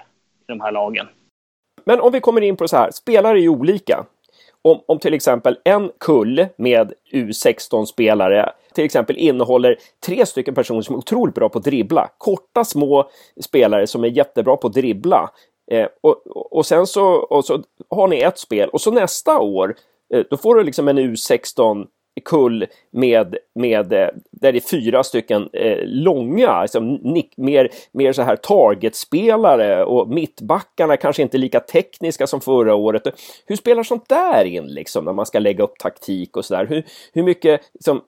i 0.48 0.52
de 0.52 0.62
här 0.62 0.72
lagen. 0.72 1.08
Men 1.86 2.02
om 2.02 2.12
vi 2.12 2.20
kommer 2.20 2.42
in 2.42 2.58
på 2.58 2.68
så 2.68 2.78
här, 2.78 2.92
spelare 2.92 3.38
är 3.38 3.42
ju 3.42 3.50
olika 3.50 4.06
om, 4.62 4.82
om 4.86 5.00
till 5.00 5.14
exempel 5.14 5.58
en 5.64 5.92
kull 6.00 6.48
med 6.58 6.94
U16-spelare 7.14 8.50
till 8.74 8.86
exempel 8.86 9.18
innehåller 9.18 9.78
tre 10.06 10.26
stycken 10.26 10.56
personer 10.56 10.82
som 10.82 10.96
är 10.96 11.00
otroligt 11.00 11.36
bra 11.36 11.50
på 11.50 11.60
att 11.60 11.66
dribbla. 11.66 12.10
Korta 12.18 12.66
små 12.66 13.10
spelare 13.42 13.88
som 13.88 14.04
är 14.04 14.08
jättebra 14.08 14.58
på 14.58 14.68
att 14.68 14.74
dribbla. 14.74 15.30
Eh, 15.72 15.88
och, 16.02 16.28
och 16.58 16.66
sen 16.66 16.88
så, 16.88 17.06
och 17.06 17.46
så 17.46 17.64
har 17.90 18.08
ni 18.08 18.20
ett 18.20 18.40
spel 18.40 18.70
och 18.70 18.82
så 18.82 18.92
nästa 18.92 19.40
år 19.40 19.76
eh, 20.14 20.24
då 20.30 20.38
får 20.38 20.56
du 20.56 20.64
liksom 20.64 20.88
en 20.88 21.00
U16 21.00 21.86
kull 22.26 22.66
med, 22.92 23.38
med 23.56 23.94
eh, 23.94 24.10
där 24.32 24.52
det 24.52 24.58
är 24.58 24.70
fyra 24.70 25.04
stycken 25.04 25.50
eh, 25.54 25.78
långa, 25.84 26.62
liksom, 26.62 26.94
nick, 26.94 27.38
mer, 27.38 27.70
mer 27.92 28.14
så 28.14 28.22
här 28.22 28.36
targetspelare 28.36 29.84
och 29.86 30.10
mittbackarna 30.10 30.98
kanske 30.98 31.22
inte 31.22 31.38
lika 31.38 31.60
tekniska 31.60 32.28
som 32.28 32.42
förra 32.42 32.76
året. 32.76 33.04
Hur 33.46 33.56
spelar 33.56 33.84
sånt 33.84 34.10
där 34.10 34.46
in 34.46 34.68
liksom 34.68 35.06
när 35.06 35.14
man 35.14 35.26
ska 35.26 35.40
lägga 35.40 35.64
upp 35.64 35.78
taktik 35.80 36.38
och 36.38 36.46
sådär? 36.46 36.66
Hur, 36.66 36.86
hur 37.14 37.24
mycket 37.24 37.62
liksom, 37.74 38.02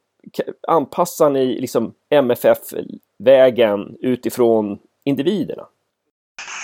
anpassar 0.67 1.29
ni 1.29 1.45
liksom 1.45 1.93
MFF-vägen 2.09 3.97
utifrån 4.01 4.79
individerna? 5.03 5.67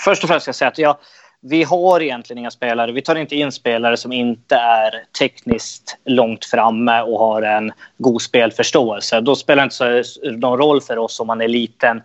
Först 0.04 0.22
och 0.22 0.28
främst 0.28 0.42
ska 0.42 0.48
jag 0.48 0.56
säga 0.56 0.68
att 0.68 0.78
jag 0.78 0.96
vi 1.40 1.62
har 1.62 2.02
egentligen 2.02 2.38
inga 2.38 2.50
spelare. 2.50 2.92
Vi 2.92 3.02
tar 3.02 3.16
inte 3.16 3.36
in 3.36 3.52
spelare 3.52 3.96
som 3.96 4.12
inte 4.12 4.56
är 4.56 5.04
tekniskt 5.18 5.96
långt 6.04 6.44
framme 6.44 7.02
och 7.02 7.18
har 7.18 7.42
en 7.42 7.72
god 7.98 8.22
spelförståelse. 8.22 9.20
Då 9.20 9.36
spelar 9.36 9.62
det 9.62 9.98
inte 9.98 10.38
någon 10.46 10.58
roll 10.58 10.80
för 10.80 10.98
oss 10.98 11.20
om 11.20 11.26
man 11.26 11.40
är 11.40 11.48
liten, 11.48 12.02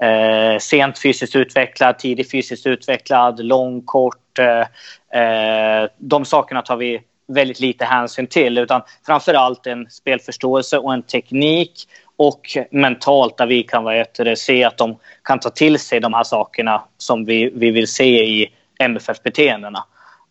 eh, 0.00 0.58
sent 0.60 0.98
fysiskt 0.98 1.36
utvecklad, 1.36 1.98
tidigt 1.98 2.30
fysiskt 2.30 2.66
utvecklad, 2.66 3.44
lång, 3.44 3.82
kort. 3.82 4.38
Eh, 4.38 5.20
eh 5.20 5.88
de 5.98 6.24
sakerna 6.24 6.62
tar 6.62 6.76
vi 6.76 7.00
väldigt 7.26 7.60
lite 7.60 7.84
hänsyn 7.84 8.26
till. 8.26 8.58
Utan 8.58 8.82
framför 9.06 9.34
allt 9.34 9.66
en 9.66 9.90
spelförståelse 9.90 10.78
och 10.78 10.92
en 10.94 11.02
teknik 11.02 11.88
och 12.16 12.40
mentalt 12.70 13.36
där 13.36 13.46
vi 13.46 13.62
kan 13.62 13.84
vad 13.84 14.06
se 14.38 14.64
att 14.64 14.78
de 14.78 14.98
kan 15.24 15.40
ta 15.40 15.50
till 15.50 15.78
sig 15.78 16.00
de 16.00 16.14
här 16.14 16.24
sakerna 16.24 16.82
som 16.98 17.24
vi, 17.24 17.50
vi 17.54 17.70
vill 17.70 17.88
se 17.88 18.24
i 18.24 18.52
MFF-beteendena. 18.82 19.84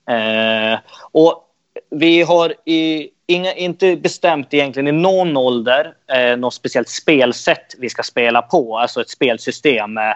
Eh, 0.09 0.79
och 1.11 1.47
vi 1.89 2.21
har 2.21 2.53
i, 2.65 3.09
inga, 3.27 3.53
inte 3.53 3.95
bestämt 3.95 4.53
egentligen 4.53 4.87
i 4.87 4.91
någon 4.91 5.37
ålder 5.37 5.93
eh, 6.13 6.37
något 6.37 6.53
speciellt 6.53 6.89
spelsätt 6.89 7.75
vi 7.77 7.89
ska 7.89 8.03
spela 8.03 8.41
på, 8.41 8.77
alltså 8.77 9.01
ett 9.01 9.09
spelsystem. 9.09 9.97
Eh, 9.97 10.13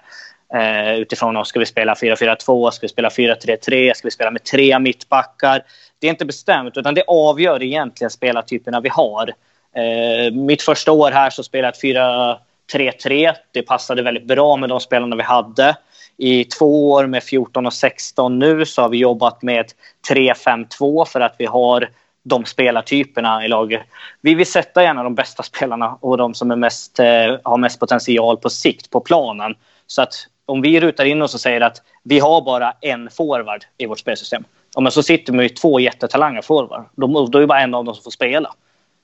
eh 0.56 0.96
utifrån 0.96 1.38
om 1.38 1.46
ska 1.46 1.60
vi 1.60 1.66
spela 1.66 1.94
4-4-2, 1.94 2.72
ska 2.72 2.82
vi 2.82 2.90
spela 2.90 3.10
4-3-3, 3.10 3.94
ska 3.94 4.08
vi 4.08 4.12
spela 4.12 4.32
med 4.32 4.44
tre 4.44 4.80
mittbackar. 4.80 5.62
Det 6.00 6.08
är 6.08 6.12
inte 6.12 6.26
bestämt, 6.26 6.78
utan 6.78 6.94
det 6.94 7.04
avgör 7.08 7.64
egentligen 7.64 8.12
spelartyperna 8.12 8.82
vi 8.82 8.90
har. 8.90 9.34
Eh, 9.76 10.34
mitt 10.34 10.62
första 10.62 10.92
år 10.92 11.12
här 11.12 11.30
så 11.30 11.44
spelade 11.44 11.78
jag 11.82 12.38
4-3-3. 12.74 13.34
Det 13.52 13.62
passade 13.62 14.04
väldigt 14.04 14.28
bra 14.28 14.56
med 14.58 14.70
de 14.70 14.80
spelarna 14.80 15.16
vi 15.16 15.24
hade. 15.24 15.76
I 16.18 16.44
två 16.46 16.92
år 16.92 17.08
med 17.08 17.24
14 17.24 17.66
och 17.66 17.74
16 17.74 18.40
nu 18.40 18.66
så 18.66 18.82
har 18.82 18.90
vi 18.90 18.98
jobbat 18.98 19.42
med 19.42 19.66
3-5-2 20.10 21.06
för 21.06 21.20
att 21.20 21.36
vi 21.38 21.46
har 21.46 21.90
de 22.24 22.46
spelartyperna 22.46 23.46
i 23.46 23.48
laget. 23.48 23.82
Vi 24.22 24.36
vill 24.36 24.46
sätta 24.46 24.84
gärna 24.84 25.04
de 25.04 25.16
bästa 25.16 25.44
spelarna 25.44 25.98
och 26.02 26.18
de 26.18 26.34
som 26.34 26.52
är 26.52 26.56
mest, 26.56 27.00
eh, 27.00 27.38
har 27.44 27.58
mest 27.58 27.80
potential 27.80 28.38
på 28.38 28.50
sikt 28.50 28.90
på 28.90 29.00
planen. 29.00 29.56
Så 29.88 30.02
att 30.02 30.14
om 30.46 30.62
vi 30.62 30.80
rutar 30.80 31.06
in 31.06 31.22
oss 31.22 31.34
och 31.34 31.42
säger 31.42 31.62
att 31.62 31.82
vi 32.04 32.20
har 32.20 32.42
bara 32.42 32.74
en 32.82 33.10
forward 33.10 33.66
i 33.78 33.86
vårt 33.86 34.00
spelsystem. 34.00 34.44
Ja, 34.76 34.82
men 34.82 34.92
så 34.92 35.04
sitter 35.04 35.34
vi 35.34 35.38
med 35.38 35.56
två 35.56 35.80
jättetalanger 35.80 36.42
forward. 36.42 36.86
Då, 36.96 37.26
då 37.26 37.38
är 37.38 37.42
det 37.42 37.48
bara 37.48 37.62
en 37.62 37.74
av 37.74 37.86
dem 37.86 37.96
som 37.96 38.04
får 38.04 38.12
spela. 38.12 38.54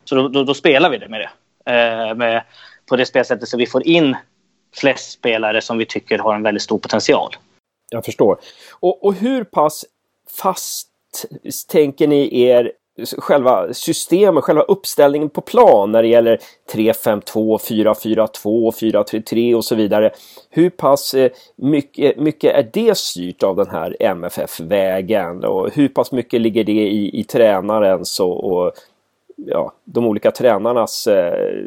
Så 0.06 0.15
då, 0.15 0.27
då, 0.27 0.44
då 0.44 0.53
spelar 0.53 0.89
vi 0.89 0.98
det 0.98 1.08
med 1.08 1.20
det. 1.20 1.30
Eh, 1.72 2.15
med, 2.15 2.44
på 2.89 2.96
det 2.96 3.06
spelsättet 3.06 3.50
så 3.50 3.58
vi 3.58 3.68
får 3.68 3.88
in 3.88 4.15
flest 4.75 5.12
spelare 5.12 5.62
som 5.62 5.78
vi 5.78 5.86
tycker 5.86 6.20
har 6.20 6.36
en 6.36 6.44
väldigt 6.44 6.63
stor 6.63 6.78
potential. 6.78 7.36
Jag 7.90 8.06
förstår. 8.06 8.38
Och, 8.72 9.06
och 9.06 9.13
hur 9.13 9.44
pass 9.44 9.86
fast 10.38 10.88
tänker 11.68 12.08
ni 12.08 12.42
er 12.42 12.72
själva 13.18 13.74
systemet, 13.74 14.44
själva 14.44 14.62
uppställningen 14.62 15.30
på 15.30 15.42
plan 15.42 15.92
när 15.92 16.01
det 16.01 16.08
gäller 16.08 16.40
3-5-2, 16.74 17.58
4-4-2, 17.58 18.72
4-3-3 18.72 19.56
och 19.56 19.66
så 19.66 19.75
vidare. 19.75 20.12
Hur 20.50 20.70
pass 20.70 21.13
eh, 21.13 21.32
mycket, 21.56 22.18
mycket 22.18 22.56
är 22.56 22.70
det 22.74 22.98
styrt 22.98 23.44
av 23.44 23.56
den 23.56 23.70
här 23.70 23.96
MFF-vägen 24.00 25.44
och 25.44 25.70
hur 25.74 25.88
pass 25.88 26.12
mycket 26.12 26.42
ligger 26.42 26.63
det 26.63 26.72
i, 26.72 27.20
i 27.20 27.24
tränarens 27.24 28.20
och, 28.20 28.51
och 28.51 28.72
ja, 29.36 29.74
de 29.84 30.06
olika 30.06 30.32
tränarnas 30.32 31.08
eh, 31.08 31.66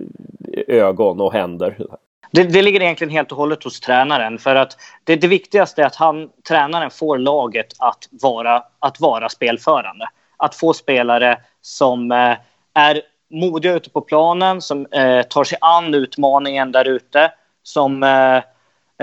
ögon 0.66 1.20
och 1.20 1.32
händer? 1.32 1.86
Det, 2.34 2.44
det, 2.44 2.62
ligger 2.62 2.82
egentligen 2.82 3.10
helt 3.10 3.32
och 3.32 3.38
hållet 3.38 3.64
hos 3.64 3.80
tränaren. 3.80 4.38
För 4.38 4.54
att 4.54 4.76
det, 5.04 5.16
det 5.16 5.28
viktigaste 5.28 5.82
är 5.82 5.86
att 5.86 5.96
han, 5.96 6.28
tränaren 6.48 6.90
får 6.90 7.18
laget 7.18 7.66
att 7.78 8.08
vara, 8.10 8.62
att 8.78 9.00
vara 9.00 9.28
spelförande. 9.28 10.08
Att 10.36 10.54
få 10.54 10.72
spelare 10.72 11.40
som 11.60 12.12
eh, 12.12 12.36
är 12.74 13.02
modiga 13.30 13.72
ute 13.72 13.90
på 13.90 14.00
planen, 14.00 14.60
som 14.60 14.86
eh, 14.86 15.22
tar 15.22 15.44
sig 15.44 15.58
an 15.60 15.94
utmaningen 15.94 16.72
där 16.72 16.88
ute. 16.88 17.32
Som 17.62 18.02
eh, 18.02 18.36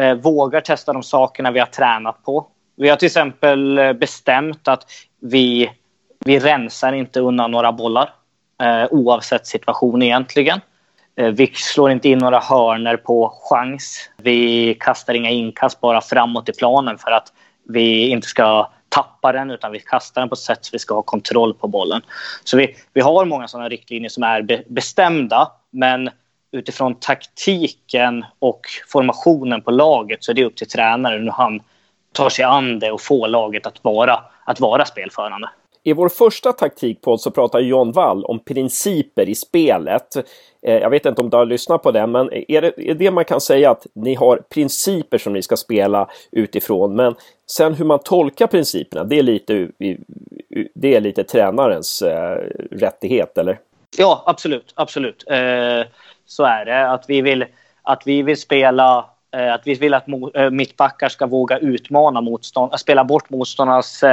eh 0.05 0.13
vågar 0.13 0.61
testa 0.61 0.93
de 0.93 1.03
sakerna 1.03 1.51
vi 1.51 1.59
har 1.59 1.67
tränat 1.67 2.23
på. 2.23 2.47
Vi 2.77 2.89
har 2.89 2.95
till 2.95 3.05
exempel 3.05 3.77
eh, 3.77 3.93
bestämt 3.93 4.67
att 4.67 4.85
vi, 5.21 5.71
vi 6.25 6.39
rensar 6.39 6.93
inte 6.93 7.19
undan 7.19 7.51
några 7.51 7.71
bollar. 7.71 8.13
Eh, 8.63 8.85
oavsett 8.91 9.47
situation 9.47 10.01
egentligen. 10.01 10.61
Eh, 11.15 11.31
vi 11.31 11.51
slår 11.53 11.91
inte 11.91 12.09
in 12.09 12.17
några 12.17 12.39
hörner 12.39 12.97
på 12.97 13.33
chans. 13.49 14.09
Vi 14.17 14.73
kastar 14.79 15.13
inga 15.13 15.29
inkast 15.29 15.81
bara 15.81 16.01
framåt 16.01 16.49
i 16.49 16.53
planen 16.53 16.97
för 16.97 17.11
att 17.11 17.33
vi 17.67 18.07
inte 18.07 18.27
ska 18.27 18.71
tappa 18.89 19.31
den 19.31 19.51
utan 19.51 19.71
vi 19.71 19.79
kastar 19.79 20.21
den 20.21 20.29
på 20.29 20.33
ett 20.33 20.39
sätt 20.39 20.65
så 20.65 20.69
vi 20.73 20.79
ska 20.79 20.95
ha 20.95 21.01
kontroll 21.01 21.53
på 21.53 21.67
bollen. 21.67 22.01
Så 22.43 22.57
vi, 22.57 22.75
vi 22.93 23.01
har 23.01 23.25
många 23.25 23.47
sådana 23.47 23.69
riktlinjer 23.69 24.09
som 24.09 24.23
är 24.23 24.41
be, 24.41 24.63
bestämda 24.67 25.51
men 25.71 26.09
utifrån 26.51 26.95
taktiken 26.95 28.25
och 28.39 28.61
formationen 28.87 29.61
på 29.61 29.71
laget 29.71 30.23
så 30.23 30.31
är 30.31 30.35
det 30.35 30.45
upp 30.45 30.55
till 30.55 30.67
tränaren 30.67 31.23
hur 31.23 31.31
han 31.31 31.61
tar 32.11 32.29
sig 32.29 32.45
an 32.45 32.79
det 32.79 32.91
och 32.91 33.01
får 33.01 33.27
laget 33.27 33.65
att 33.65 33.83
vara, 33.83 34.23
att 34.45 34.59
vara 34.59 34.85
spelförande. 34.85 35.49
I 35.83 35.93
vår 35.93 36.09
första 36.09 36.53
taktikpodd 36.53 37.21
så 37.21 37.31
pratar 37.31 37.59
John 37.59 37.91
Wall 37.91 38.25
om 38.25 38.39
principer 38.39 39.29
i 39.29 39.35
spelet. 39.35 40.15
Eh, 40.61 40.77
jag 40.77 40.89
vet 40.89 41.05
inte 41.05 41.21
om 41.21 41.29
du 41.29 41.37
har 41.37 41.45
lyssnat 41.45 41.83
på 41.83 41.91
det, 41.91 42.07
men 42.07 42.29
är 42.33 42.61
det, 42.61 42.73
är 42.89 42.93
det 42.93 43.11
man 43.11 43.25
kan 43.25 43.41
säga 43.41 43.71
att 43.71 43.87
ni 43.93 44.15
har 44.15 44.37
principer 44.37 45.17
som 45.17 45.33
ni 45.33 45.41
ska 45.41 45.57
spela 45.57 46.09
utifrån, 46.31 46.95
men 46.95 47.15
sen 47.51 47.73
hur 47.73 47.85
man 47.85 47.99
tolkar 47.99 48.47
principerna, 48.47 49.03
det 49.03 49.19
är 49.19 49.23
lite, 49.23 49.67
det 50.73 50.95
är 50.95 51.01
lite 51.01 51.23
tränarens 51.23 52.01
eh, 52.01 52.37
rättighet, 52.71 53.37
eller? 53.37 53.59
Ja, 53.97 54.23
absolut, 54.25 54.73
absolut. 54.75 55.23
Eh, 55.27 55.85
så 56.25 56.43
är 56.43 56.65
det. 56.65 56.89
Att 56.89 57.05
vi 57.07 57.21
vill, 57.21 57.45
att 57.83 58.03
vi 58.05 58.21
vill 58.21 58.37
spela 58.37 59.05
att 59.33 59.61
vi 59.63 59.73
vill 59.73 59.93
att 59.93 60.05
mittbackar 60.51 61.09
ska 61.09 61.25
våga 61.25 61.57
utmana 61.57 62.21
motstånd, 62.21 62.79
spela 62.79 63.03
bort 63.03 63.29
motståndarnas 63.29 64.03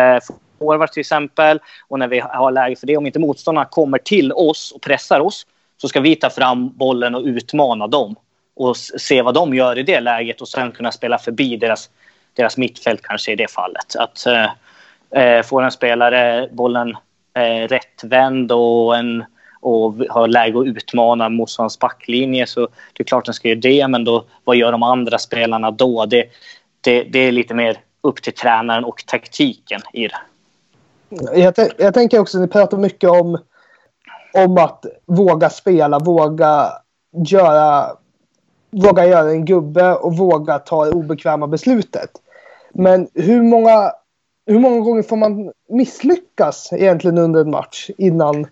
forwards 0.59 0.93
till 0.93 1.01
exempel. 1.01 1.61
Och 1.89 1.99
när 1.99 2.09
vi 2.09 2.21
har 2.21 2.51
läge 2.51 2.77
för 2.77 2.87
det, 2.87 2.97
om 2.97 3.07
inte 3.07 3.19
motståndarna 3.19 3.69
kommer 3.71 3.99
till 3.99 4.33
oss 4.33 4.73
och 4.73 4.83
pressar 4.83 5.21
oss 5.21 5.47
så 5.77 5.89
ska 5.89 6.01
vi 6.01 6.17
ta 6.17 6.31
fram 6.31 6.77
bollen 6.77 7.15
och 7.15 7.23
utmana 7.25 7.87
dem 7.87 8.17
och 8.57 8.77
se 8.77 9.23
vad 9.23 9.35
de 9.35 9.55
gör 9.55 9.79
i 9.79 9.83
det 9.83 10.01
läget 10.01 10.41
och 10.41 10.49
sen 10.49 10.73
kunna 10.73 10.93
spela 10.93 11.19
förbi 11.19 11.57
deras, 11.57 11.91
deras 12.37 12.57
mittfält 12.57 13.03
kanske 13.03 13.33
i 13.33 13.37
det 13.37 13.51
fallet. 13.51 13.97
Att 13.97 14.27
eh, 14.27 14.51
eh 15.23 15.43
få 15.43 15.61
en 15.61 15.71
spelare 15.71 16.49
bollen 16.53 16.97
eh, 17.35 17.69
rättvänd 17.69 18.53
och 18.53 18.97
en 18.97 19.25
och 19.61 19.95
ha 19.95 20.27
läge 20.27 20.59
att 20.59 20.67
utmana 20.67 21.29
motståndarens 21.29 21.79
backlinje 21.79 22.47
så 22.47 22.61
det 22.93 23.03
är 23.03 23.05
klart 23.05 23.25
den 23.25 23.35
ska 23.35 23.49
göra 23.49 23.61
det. 23.61 23.89
Men 23.89 24.05
då, 24.05 24.25
vad 24.45 24.57
gör 24.57 24.73
de 24.73 24.83
andra 24.83 25.19
spelarna 25.19 25.71
då? 25.71 26.07
Det, 26.07 26.25
det, 26.81 27.03
det 27.03 27.19
är 27.19 27.33
lite 27.33 27.55
mer 27.55 27.77
upp 28.01 28.23
till 28.23 28.35
tränaren 28.35 28.85
och 28.85 29.05
taktiken 29.07 29.81
i 29.93 30.09
det. 30.09 30.19
Jag, 31.35 31.55
jag 31.79 31.95
tänker 31.95 32.19
också, 32.19 32.39
ni 32.39 32.49
pratar 32.49 32.79
mycket 32.79 33.11
om, 33.11 33.39
om 34.35 34.59
att 34.59 34.87
våga 35.07 35.51
spela, 35.51 35.99
våga 35.99 36.73
göra, 37.27 37.87
våga 38.71 39.07
göra 39.07 39.31
en 39.31 39.45
gubbe 39.45 39.95
och 39.95 40.17
våga 40.17 40.59
ta 40.59 40.85
det 40.85 40.91
obekväma 40.91 41.47
beslutet. 41.47 42.11
Men 42.73 43.09
hur 43.15 43.43
många, 43.43 43.93
hur 44.47 44.59
många 44.59 44.81
gånger 44.81 45.03
får 45.03 45.17
man 45.17 45.53
misslyckas 45.69 46.73
egentligen 46.73 47.19
under 47.19 47.41
en 47.41 47.51
match 47.51 47.91
innan 47.99 48.47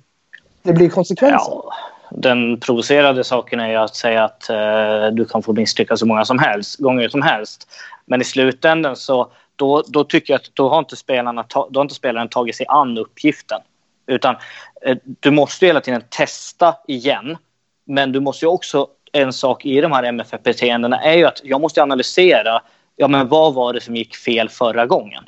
det 0.62 0.72
blir 0.72 0.88
konsekvenser. 0.88 1.52
Ja, 1.52 1.72
den 2.10 2.60
provocerade 2.60 3.24
saken 3.24 3.60
är 3.60 3.68
ju 3.68 3.76
att 3.76 3.96
säga 3.96 4.24
att 4.24 4.50
eh, 4.50 5.06
du 5.12 5.24
kan 5.24 5.42
få 5.42 5.52
misslyckas 5.52 6.00
så 6.00 6.06
många 6.06 6.24
som 6.24 6.38
helst, 6.38 6.78
gånger 6.78 7.08
som 7.08 7.22
helst. 7.22 7.68
Men 8.04 8.20
i 8.20 8.24
slutändan 8.24 8.96
så 8.96 9.28
då, 9.56 9.82
då 9.88 10.04
tycker 10.04 10.32
jag 10.32 10.40
att 10.40 10.50
då 10.54 10.68
har 10.68 10.78
inte 10.78 10.96
spelarna 10.96 11.42
ta, 11.42 11.68
då 11.70 11.80
har 11.80 11.84
inte 11.84 11.94
spelaren 11.94 12.28
tagit 12.28 12.56
sig 12.56 12.66
an 12.68 12.98
uppgiften. 12.98 13.60
Utan 14.06 14.36
eh, 14.82 14.96
du 15.02 15.30
måste 15.30 15.66
hela 15.66 15.80
tiden 15.80 16.02
testa 16.08 16.74
igen. 16.86 17.36
Men 17.84 18.12
du 18.12 18.20
måste 18.20 18.46
också, 18.46 18.88
en 19.12 19.32
sak 19.32 19.66
i 19.66 19.80
de 19.80 19.92
här 19.92 20.02
MFF-beteendena 20.02 21.00
är 21.00 21.16
ju 21.16 21.24
att 21.24 21.40
jag 21.44 21.60
måste 21.60 21.82
analysera, 21.82 22.62
ja 22.96 23.08
men 23.08 23.28
vad 23.28 23.54
var 23.54 23.72
det 23.72 23.80
som 23.80 23.96
gick 23.96 24.16
fel 24.16 24.48
förra 24.48 24.86
gången? 24.86 25.24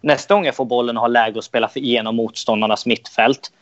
Nästa 0.00 0.34
gång 0.34 0.44
jag 0.44 0.54
får 0.54 0.64
bollen 0.64 0.96
och 0.96 1.00
har 1.00 1.08
läge 1.08 1.38
att 1.38 1.44
spela 1.44 1.70
igenom 1.74 2.16
motståndarnas 2.16 2.86
mittfält, 2.86 3.52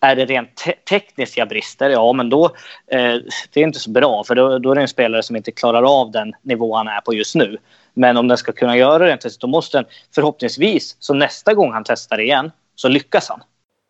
är 0.00 0.16
det 0.16 0.24
rent 0.24 0.56
te 0.56 0.72
tekniska 0.72 1.46
brister, 1.46 1.90
ja 1.90 2.12
men 2.12 2.30
då 2.30 2.44
eh, 2.86 3.14
det 3.52 3.60
är 3.60 3.64
inte 3.64 3.78
så 3.78 3.90
bra 3.90 4.24
för 4.24 4.34
då, 4.34 4.58
då 4.58 4.70
är 4.70 4.74
det 4.74 4.80
en 4.80 4.88
spelare 4.88 5.22
som 5.22 5.36
inte 5.36 5.52
klarar 5.52 6.00
av 6.00 6.10
den 6.10 6.32
nivå 6.42 6.76
han 6.76 6.88
är 6.88 7.00
på 7.00 7.14
just 7.14 7.34
nu. 7.34 7.58
Men 7.94 8.16
om 8.16 8.28
den 8.28 8.36
ska 8.36 8.52
kunna 8.52 8.76
göra 8.76 9.06
det, 9.06 9.40
då 9.40 9.46
måste 9.46 9.78
den 9.78 9.86
förhoppningsvis, 10.14 10.96
så 10.98 11.14
nästa 11.14 11.54
gång 11.54 11.72
han 11.72 11.84
testar 11.84 12.20
igen, 12.20 12.50
så 12.74 12.88
lyckas 12.88 13.28
han. 13.28 13.40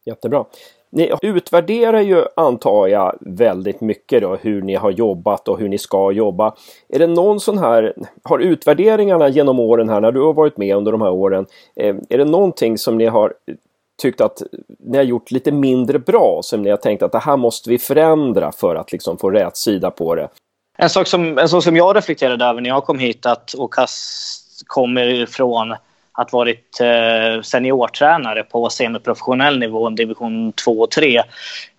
Jättebra. 0.05 0.45
Ni 0.91 1.13
utvärderar 1.23 2.01
ju, 2.01 2.25
antar 2.37 2.87
jag, 2.87 3.19
väldigt 3.21 3.81
mycket 3.81 4.23
då 4.23 4.37
hur 4.37 4.63
ni 4.63 4.75
har 4.75 4.91
jobbat 4.91 5.49
och 5.49 5.59
hur 5.59 5.69
ni 5.69 5.79
ska 5.79 6.13
jobba. 6.13 6.55
Är 6.89 6.99
det 6.99 7.07
någon 7.07 7.41
sån 7.41 7.59
här, 7.59 7.95
har 8.23 8.39
utvärderingarna 8.39 9.29
genom 9.29 9.61
åren 9.61 9.89
här, 9.89 10.01
när 10.01 10.13
du 10.13 10.21
har 10.21 10.33
varit 10.33 10.57
med 10.57 10.77
under 10.77 10.93
de 10.93 11.03
här 11.03 11.11
åren, 11.11 11.47
eh, 11.77 11.97
är 12.09 12.19
det 12.19 12.25
någonting 12.25 12.79
som 12.79 12.99
ni 12.99 13.07
har 13.07 13.35
tyckt 14.03 14.21
att 14.21 14.43
ni 14.79 14.97
har 14.97 15.05
gjort 15.05 15.31
lite 15.31 15.53
mindre 15.53 15.99
bra 15.99 16.41
som 16.43 16.63
ni 16.63 16.71
har 16.71 16.77
tänkt 16.77 17.03
att 17.03 17.13
det 17.13 17.19
här 17.19 17.37
måste 17.37 17.71
vi 17.71 17.79
förändra 17.79 18.53
för 18.53 18.75
att 18.75 18.93
liksom 18.93 19.19
få 19.19 19.31
rätt 19.31 19.57
sida 19.57 19.91
på 19.91 20.15
det? 20.15 20.29
En 20.79 20.91
sak 20.91 21.07
som, 21.07 21.39
en 21.39 21.49
sak 21.49 21.65
som 21.65 21.77
jag 21.77 21.97
reflekterade 21.97 22.45
över 22.45 22.61
när 22.61 22.71
jag 22.71 22.85
kom 22.85 22.99
hit 22.99 23.27
att, 23.27 23.53
och 23.53 23.75
kommer 24.67 25.27
från 25.27 25.75
att 26.13 26.33
varit 26.33 26.81
eh, 26.81 27.43
seniortränare 27.43 28.43
på 28.43 28.71
semiprofessionell 28.71 29.59
nivå, 29.59 29.91
division 29.91 30.53
2 30.53 30.73
och 30.73 30.91
3 30.91 31.23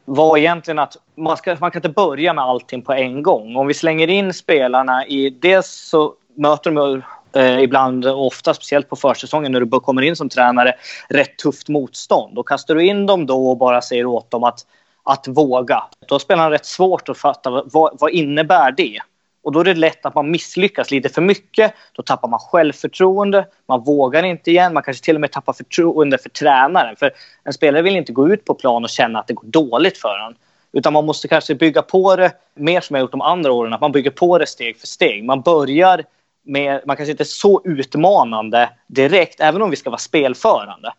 var 0.05 0.37
egentligen 0.37 0.79
att 0.79 0.97
man, 1.15 1.37
ska, 1.37 1.57
man 1.59 1.71
kan 1.71 1.79
inte 1.79 1.89
börja 1.89 2.33
med 2.33 2.43
allting 2.43 2.81
på 2.81 2.93
en 2.93 3.23
gång. 3.23 3.55
Om 3.55 3.67
vi 3.67 3.73
slänger 3.73 4.07
in 4.07 4.33
spelarna 4.33 5.05
i... 5.05 5.29
Dels 5.29 5.67
så 5.67 6.13
möter 6.35 6.71
de 6.71 7.01
eh, 7.33 7.59
ibland, 7.59 8.05
ofta 8.05 8.53
speciellt 8.53 8.89
på 8.89 8.95
försäsongen 8.95 9.51
när 9.51 9.59
du 9.61 9.79
kommer 9.79 10.01
in 10.01 10.15
som 10.15 10.29
tränare, 10.29 10.75
rätt 11.09 11.37
tufft 11.37 11.69
motstånd. 11.69 12.37
Och 12.37 12.47
kastar 12.47 12.75
du 12.75 12.85
in 12.85 13.05
dem 13.05 13.25
då 13.25 13.49
och 13.49 13.57
bara 13.57 13.81
säger 13.81 14.05
åt 14.05 14.31
dem 14.31 14.43
att, 14.43 14.59
att 15.03 15.27
våga. 15.27 15.83
Då 15.99 16.05
spelar 16.05 16.19
spelarna 16.19 16.51
rätt 16.51 16.65
svårt 16.65 17.09
att 17.09 17.17
fatta 17.17 17.63
vad, 17.65 17.97
vad 17.99 18.11
innebär 18.11 18.71
det? 18.71 18.99
Och 19.41 19.51
då 19.51 19.59
är 19.59 19.63
det 19.63 19.73
lätt 19.73 20.05
att 20.05 20.15
man 20.15 20.31
misslyckas 20.31 20.91
lite 20.91 21.09
för 21.09 21.21
mycket. 21.21 21.73
Då 21.93 22.03
tappar 22.03 22.27
man 22.27 22.39
självförtroende, 22.39 23.45
man 23.67 23.83
vågar 23.83 24.23
inte 24.23 24.51
igen, 24.51 24.73
man 24.73 24.83
kanske 24.83 25.03
till 25.03 25.15
och 25.15 25.21
med 25.21 25.31
tappar 25.31 25.53
förtroende 25.53 26.17
för 26.17 26.29
tränaren. 26.29 26.95
För 26.95 27.11
en 27.43 27.53
spelare 27.53 27.81
vill 27.81 27.95
inte 27.95 28.11
gå 28.11 28.29
ut 28.29 28.45
på 28.45 28.53
plan 28.53 28.83
och 28.83 28.89
känna 28.89 29.19
att 29.19 29.27
det 29.27 29.33
går 29.33 29.47
dåligt 29.47 29.97
för 29.97 30.19
honom. 30.19 30.35
Utan 30.71 30.93
man 30.93 31.05
måste 31.05 31.27
kanske 31.27 31.55
bygga 31.55 31.81
på 31.81 32.15
det 32.15 32.31
mer 32.55 32.81
som 32.81 32.95
jag 32.95 33.01
gjort 33.01 33.11
de 33.11 33.21
andra 33.21 33.51
åren, 33.51 33.73
att 33.73 33.81
man 33.81 33.91
bygger 33.91 34.11
på 34.11 34.37
det 34.37 34.47
steg 34.47 34.77
för 34.77 34.87
steg. 34.87 35.23
Man 35.23 35.41
börjar 35.41 36.03
med, 36.43 36.81
man 36.85 36.95
kanske 36.95 37.11
inte 37.11 37.23
är 37.23 37.25
så 37.25 37.61
utmanande 37.65 38.69
direkt, 38.87 39.39
även 39.39 39.61
om 39.61 39.69
vi 39.69 39.75
ska 39.75 39.89
vara 39.89 39.97
spelförande. 39.97 40.93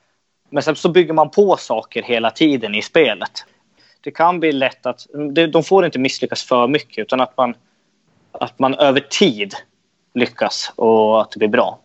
Men 0.51 0.63
sen 0.63 0.77
så 0.77 0.89
bygger 0.89 1.13
man 1.13 1.31
på 1.31 1.57
saker 1.57 2.03
hela 2.03 2.31
tiden 2.31 2.75
i 2.75 2.83
spelet. 2.83 3.45
Det 4.01 4.11
kan 4.11 4.41
bli 4.41 4.53
lätt 4.53 4.87
att, 4.87 5.07
de 5.53 5.63
får 5.63 5.85
inte 5.85 5.99
misslyckas 5.99 6.43
för 6.43 6.69
mycket 6.69 7.03
utan 7.03 7.21
att 7.21 7.37
man, 7.37 7.55
att 8.33 8.59
man 8.59 8.75
över 8.75 9.01
tid 9.01 9.55
lyckas 10.15 10.73
och 10.77 11.21
att 11.21 11.31
det 11.31 11.39
blir 11.39 11.49
bra. 11.49 11.79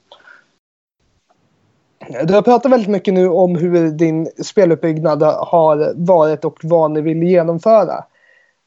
Du 2.24 2.34
har 2.34 2.42
pratat 2.42 2.72
väldigt 2.72 2.90
mycket 2.90 3.14
nu 3.14 3.28
om 3.28 3.56
hur 3.56 3.90
din 3.90 4.32
speluppbyggnad 4.44 5.24
har 5.24 5.94
varit 5.96 6.46
och 6.46 6.60
vad 6.64 6.92
ni 6.92 7.02
vill 7.02 7.24
genomföra. 7.24 8.04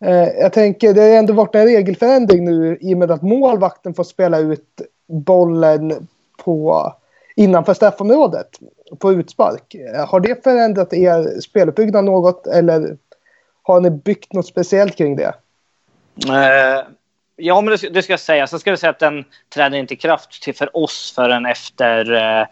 Eh, 0.04 0.28
jag 0.28 0.52
tänker, 0.52 0.94
det 0.94 1.00
har 1.00 1.08
ändå 1.08 1.32
varit 1.32 1.54
en 1.54 1.66
regelförändring 1.66 2.44
nu 2.44 2.78
i 2.80 2.94
och 2.94 2.98
med 2.98 3.11
att 3.11 3.22
målvakten 3.22 3.94
får 3.94 4.04
spela 4.04 4.38
ut 4.38 4.80
bollen 5.06 6.08
på, 6.44 6.92
innanför 7.37 7.74
straffområdet 7.74 8.48
på 8.98 9.12
utspark. 9.12 9.74
Eh, 9.74 10.08
har 10.08 10.20
det 10.20 10.44
förändrat 10.44 10.92
er 10.92 11.40
speluppbyggnad 11.40 12.04
något 12.04 12.46
eller 12.46 12.96
har 13.62 13.80
ni 13.80 13.90
byggt 13.90 14.32
något 14.32 14.46
speciellt 14.46 14.96
kring 14.96 15.16
det? 15.16 15.34
Uh, 16.26 16.87
ja, 17.37 17.61
men 17.61 17.76
det, 17.76 17.88
det, 17.88 18.02
ska 18.02 18.12
jag 18.12 18.20
säga. 18.20 18.46
Sen 18.46 18.58
ska 18.58 18.70
jag 18.70 18.78
säga 18.78 18.90
att 18.90 18.98
den 18.98 19.24
träder 19.54 19.78
inte 19.78 19.94
i 19.94 19.96
kraft 19.96 20.42
till 20.42 20.54
för 20.54 20.76
oss 20.76 21.12
förrän 21.14 21.46
efter 21.46 22.12
uh, 22.12 22.46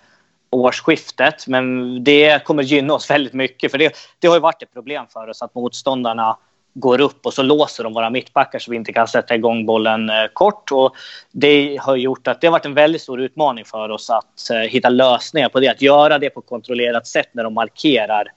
årsskiftet. 0.50 1.46
Men 1.46 2.04
det 2.04 2.44
kommer 2.44 2.62
gynna 2.62 2.94
oss 2.94 3.10
väldigt 3.10 3.32
mycket. 3.32 3.70
För 3.70 3.78
det, 3.78 3.96
det 4.18 4.28
har 4.28 4.34
ju 4.34 4.40
varit 4.40 4.62
ett 4.62 4.72
problem 4.72 5.06
för 5.12 5.28
oss 5.28 5.42
att 5.42 5.54
motståndarna 5.54 6.36
går 6.78 7.00
upp 7.00 7.26
och 7.26 7.34
så 7.34 7.42
låser 7.42 7.84
de 7.84 7.92
våra 7.92 8.10
mittbackar 8.10 8.58
så 8.58 8.70
vi 8.70 8.76
inte 8.76 8.92
kan 8.92 9.08
sätta 9.08 9.34
igång 9.34 9.66
bollen 9.66 10.10
eh, 10.10 10.26
kort. 10.32 10.72
Och 10.72 10.96
det 11.32 11.76
har 11.82 11.96
gjort 11.96 12.28
att 12.28 12.40
det 12.40 12.46
har 12.46 12.52
varit 12.52 12.66
en 12.66 12.74
väldigt 12.74 13.02
stor 13.02 13.20
utmaning 13.20 13.64
för 13.64 13.88
oss 13.88 14.10
att 14.10 14.50
eh, 14.50 14.58
hitta 14.58 14.88
lösningar 14.88 15.48
på 15.48 15.60
det. 15.60 15.68
Att 15.68 15.82
göra 15.82 16.18
det 16.18 16.30
på 16.30 16.40
ett 16.40 16.46
kontrollerat 16.46 17.06
sätt 17.06 17.28
när 17.32 17.44
de 17.44 17.54
markerar 17.54 18.32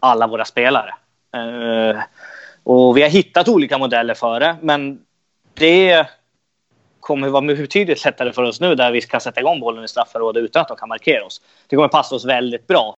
alla 0.00 0.26
våra 0.26 0.44
spelare. 0.44 0.94
Eh, 1.36 2.00
och 2.64 2.96
vi 2.96 3.02
har 3.02 3.08
hittat 3.08 3.48
olika 3.48 3.78
modeller 3.78 4.14
för 4.14 4.40
det, 4.40 4.56
men 4.60 5.00
det 5.54 6.06
kommer 7.00 7.28
vara 7.28 7.42
betydligt 7.42 8.04
lättare 8.04 8.32
för 8.32 8.42
oss 8.42 8.60
nu 8.60 8.74
där 8.74 8.92
vi 8.92 9.00
kan 9.00 9.20
sätta 9.20 9.40
igång 9.40 9.60
bollen 9.60 9.84
i 9.84 9.88
straffområdet 9.88 10.42
utan 10.42 10.62
att 10.62 10.68
de 10.68 10.76
kan 10.76 10.88
markera 10.88 11.24
oss. 11.24 11.42
Det 11.66 11.76
kommer 11.76 11.88
passa 11.88 12.14
oss 12.14 12.24
väldigt 12.24 12.66
bra. 12.66 12.94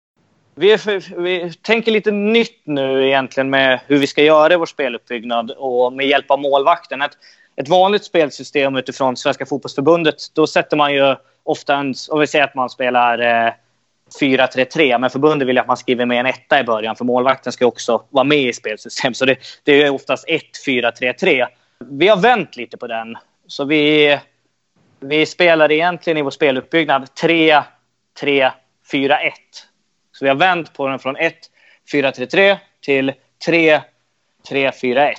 Vi, 0.57 0.79
vi, 1.17 1.53
tänker 1.63 1.93
lite 1.93 2.11
nytt 2.11 2.61
nu 2.65 3.07
egentligen 3.07 3.51
med 3.51 3.81
hur 3.87 3.99
vi 3.99 4.07
ska 4.07 4.23
göra 4.23 4.59
vår 4.59 4.67
speluppbyggnad 4.67 5.51
och 5.51 5.93
med 5.93 6.07
hjälp 6.07 6.31
av 6.31 6.41
målvakten. 6.41 7.03
Ett, 7.03 7.19
ett 7.57 7.69
vanligt 7.69 8.05
spelsystem 8.05 8.77
utifrån 8.77 9.17
Svenska 9.17 9.47
fotbollsförbundet, 9.47 10.15
då 10.35 10.47
sätter 10.47 10.77
man 10.77 10.95
ju 10.95 11.15
ofta 11.43 11.77
en... 11.77 11.95
Om 12.11 12.21
vi 12.21 12.27
säger 12.27 12.45
att 12.45 12.55
man 12.55 12.71
spelar 12.71 13.47
eh, 13.47 13.53
4-3-3, 14.21 14.99
men 14.99 15.11
förbundet 15.11 15.49
vill 15.49 15.59
att 15.59 15.67
man 15.67 15.77
skriver 15.77 16.07
med 16.07 16.21
en 16.21 16.27
etta 16.27 16.61
i 16.61 16.65
början 16.65 16.97
för 16.97 17.05
målvakten 17.05 17.53
ska 17.53 17.67
också 17.67 18.03
vara 18.11 18.25
med 18.25 18.39
i 18.39 18.53
spelsystemet. 18.53 19.17
Så 19.17 19.25
det, 19.25 19.37
det 19.65 19.83
är 19.83 19.91
oftast 19.91 20.29
1-4-3-3. 20.67 21.47
Vi 21.91 22.09
har 22.09 22.17
vänt 22.17 22.57
lite 22.57 22.77
på 22.77 22.87
den. 22.87 23.17
Så 23.47 23.65
vi, 23.65 24.19
vi 25.01 25.27
spelar 25.27 25.73
egentligen 25.73 26.17
i 26.17 26.23
vår 26.23 26.31
speluppbyggnad 26.31 27.09
3-3-4-1. 27.23 28.51
Så 30.15 30.25
vi 30.25 30.29
har 30.29 30.37
vänt 30.37 30.73
på 30.73 30.89
den 30.89 30.99
från 30.99 31.17
1 31.17 31.35
4-3-3 31.93 32.57
till 32.81 33.13
3-3-4-1 33.47 35.15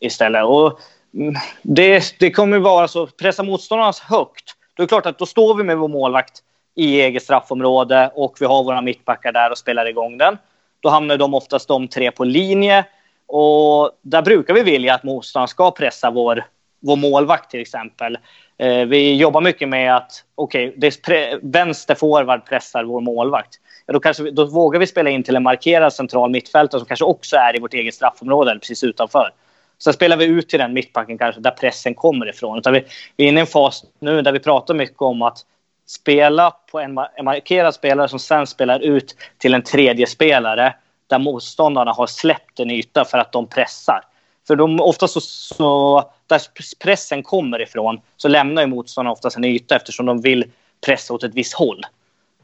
istället. 0.00 0.44
Och 0.44 0.80
mm, 1.14 1.34
det, 1.62 2.14
det 2.18 2.30
kommer 2.30 2.58
vara 2.58 2.88
så, 2.88 3.06
pressa 3.06 3.42
motståndarnas 3.42 4.00
högt, 4.00 4.56
då 4.74 4.82
är 4.82 4.86
det 4.86 4.88
klart 4.88 5.06
att 5.06 5.18
då 5.18 5.26
står 5.26 5.54
vi 5.54 5.62
med 5.62 5.78
vår 5.78 5.88
målvakt 5.88 6.42
i 6.74 7.00
eget 7.00 7.22
straffområde 7.22 8.10
och 8.14 8.36
vi 8.40 8.46
har 8.46 8.64
våra 8.64 8.80
mittbackar 8.80 9.32
där 9.32 9.50
och 9.50 9.58
spelar 9.58 9.86
igång 9.86 10.18
den. 10.18 10.38
Då 10.80 10.88
hamnar 10.88 11.16
de 11.16 11.34
oftast 11.34 11.68
de 11.68 11.88
tre 11.88 12.10
på 12.10 12.24
linje 12.24 12.84
och 13.26 13.90
där 14.02 14.22
brukar 14.22 14.54
vi 14.54 14.62
vilja 14.62 14.94
att 14.94 15.02
motståndaren 15.02 15.48
ska 15.48 15.70
pressa 15.70 16.10
vår, 16.10 16.44
vår 16.82 16.96
målvakt 16.96 17.50
till 17.50 17.60
exempel. 17.60 18.18
Eh, 18.58 18.84
vi 18.84 19.16
jobbar 19.16 19.40
mycket 19.40 19.68
med 19.68 19.96
att 19.96 20.24
okej, 20.34 20.74
okay, 20.76 21.38
vänster 21.42 21.94
forward 21.94 22.46
pressar 22.46 22.84
vår 22.84 23.00
målvakt. 23.00 23.54
Ja, 23.86 23.92
då, 23.92 24.00
kanske, 24.00 24.30
då 24.30 24.44
vågar 24.44 24.80
vi 24.80 24.86
spela 24.86 25.10
in 25.10 25.22
till 25.22 25.36
en 25.36 25.42
markerad 25.42 25.92
central 25.92 26.30
mittfältare 26.30 26.80
som 26.80 26.86
kanske 26.86 27.04
också 27.04 27.36
är 27.36 27.56
i 27.56 27.60
vårt 27.60 27.74
eget 27.74 27.94
straffområde 27.94 28.50
eller 28.50 28.60
precis 28.60 28.84
utanför. 28.84 29.30
Sen 29.78 29.92
spelar 29.92 30.16
vi 30.16 30.24
ut 30.24 30.48
till 30.48 30.58
den 30.58 30.72
mittbacken 30.72 31.18
kanske 31.18 31.40
där 31.40 31.50
pressen 31.50 31.94
kommer 31.94 32.28
ifrån. 32.28 32.58
Utan 32.58 32.72
vi, 32.72 32.84
vi 33.16 33.24
är 33.24 33.28
inne 33.28 33.40
i 33.40 33.40
en 33.40 33.46
fas 33.46 33.84
nu 33.98 34.22
där 34.22 34.32
vi 34.32 34.38
pratar 34.38 34.74
mycket 34.74 35.02
om 35.02 35.22
att 35.22 35.38
spela 35.86 36.50
på 36.50 36.80
en, 36.80 36.98
en 37.16 37.24
markerad 37.24 37.74
spelare 37.74 38.08
som 38.08 38.18
sen 38.18 38.46
spelar 38.46 38.80
ut 38.80 39.16
till 39.38 39.54
en 39.54 39.62
tredje 39.62 40.06
spelare 40.06 40.74
där 41.06 41.18
motståndarna 41.18 41.92
har 41.92 42.06
släppt 42.06 42.60
en 42.60 42.70
yta 42.70 43.04
för 43.04 43.18
att 43.18 43.32
de 43.32 43.46
pressar. 43.46 44.00
För 44.46 44.56
de, 44.56 44.80
oftast 44.80 45.14
så, 45.14 45.20
så, 45.20 46.02
där 46.26 46.40
pressen 46.80 47.22
kommer 47.22 47.62
ifrån 47.62 48.00
så 48.16 48.28
lämnar 48.28 48.62
ju 48.62 48.68
motståndarna 48.68 49.12
oftast 49.12 49.36
en 49.36 49.44
yta 49.44 49.76
eftersom 49.76 50.06
de 50.06 50.20
vill 50.20 50.44
pressa 50.86 51.14
åt 51.14 51.22
ett 51.22 51.34
visst 51.34 51.54
håll. 51.54 51.82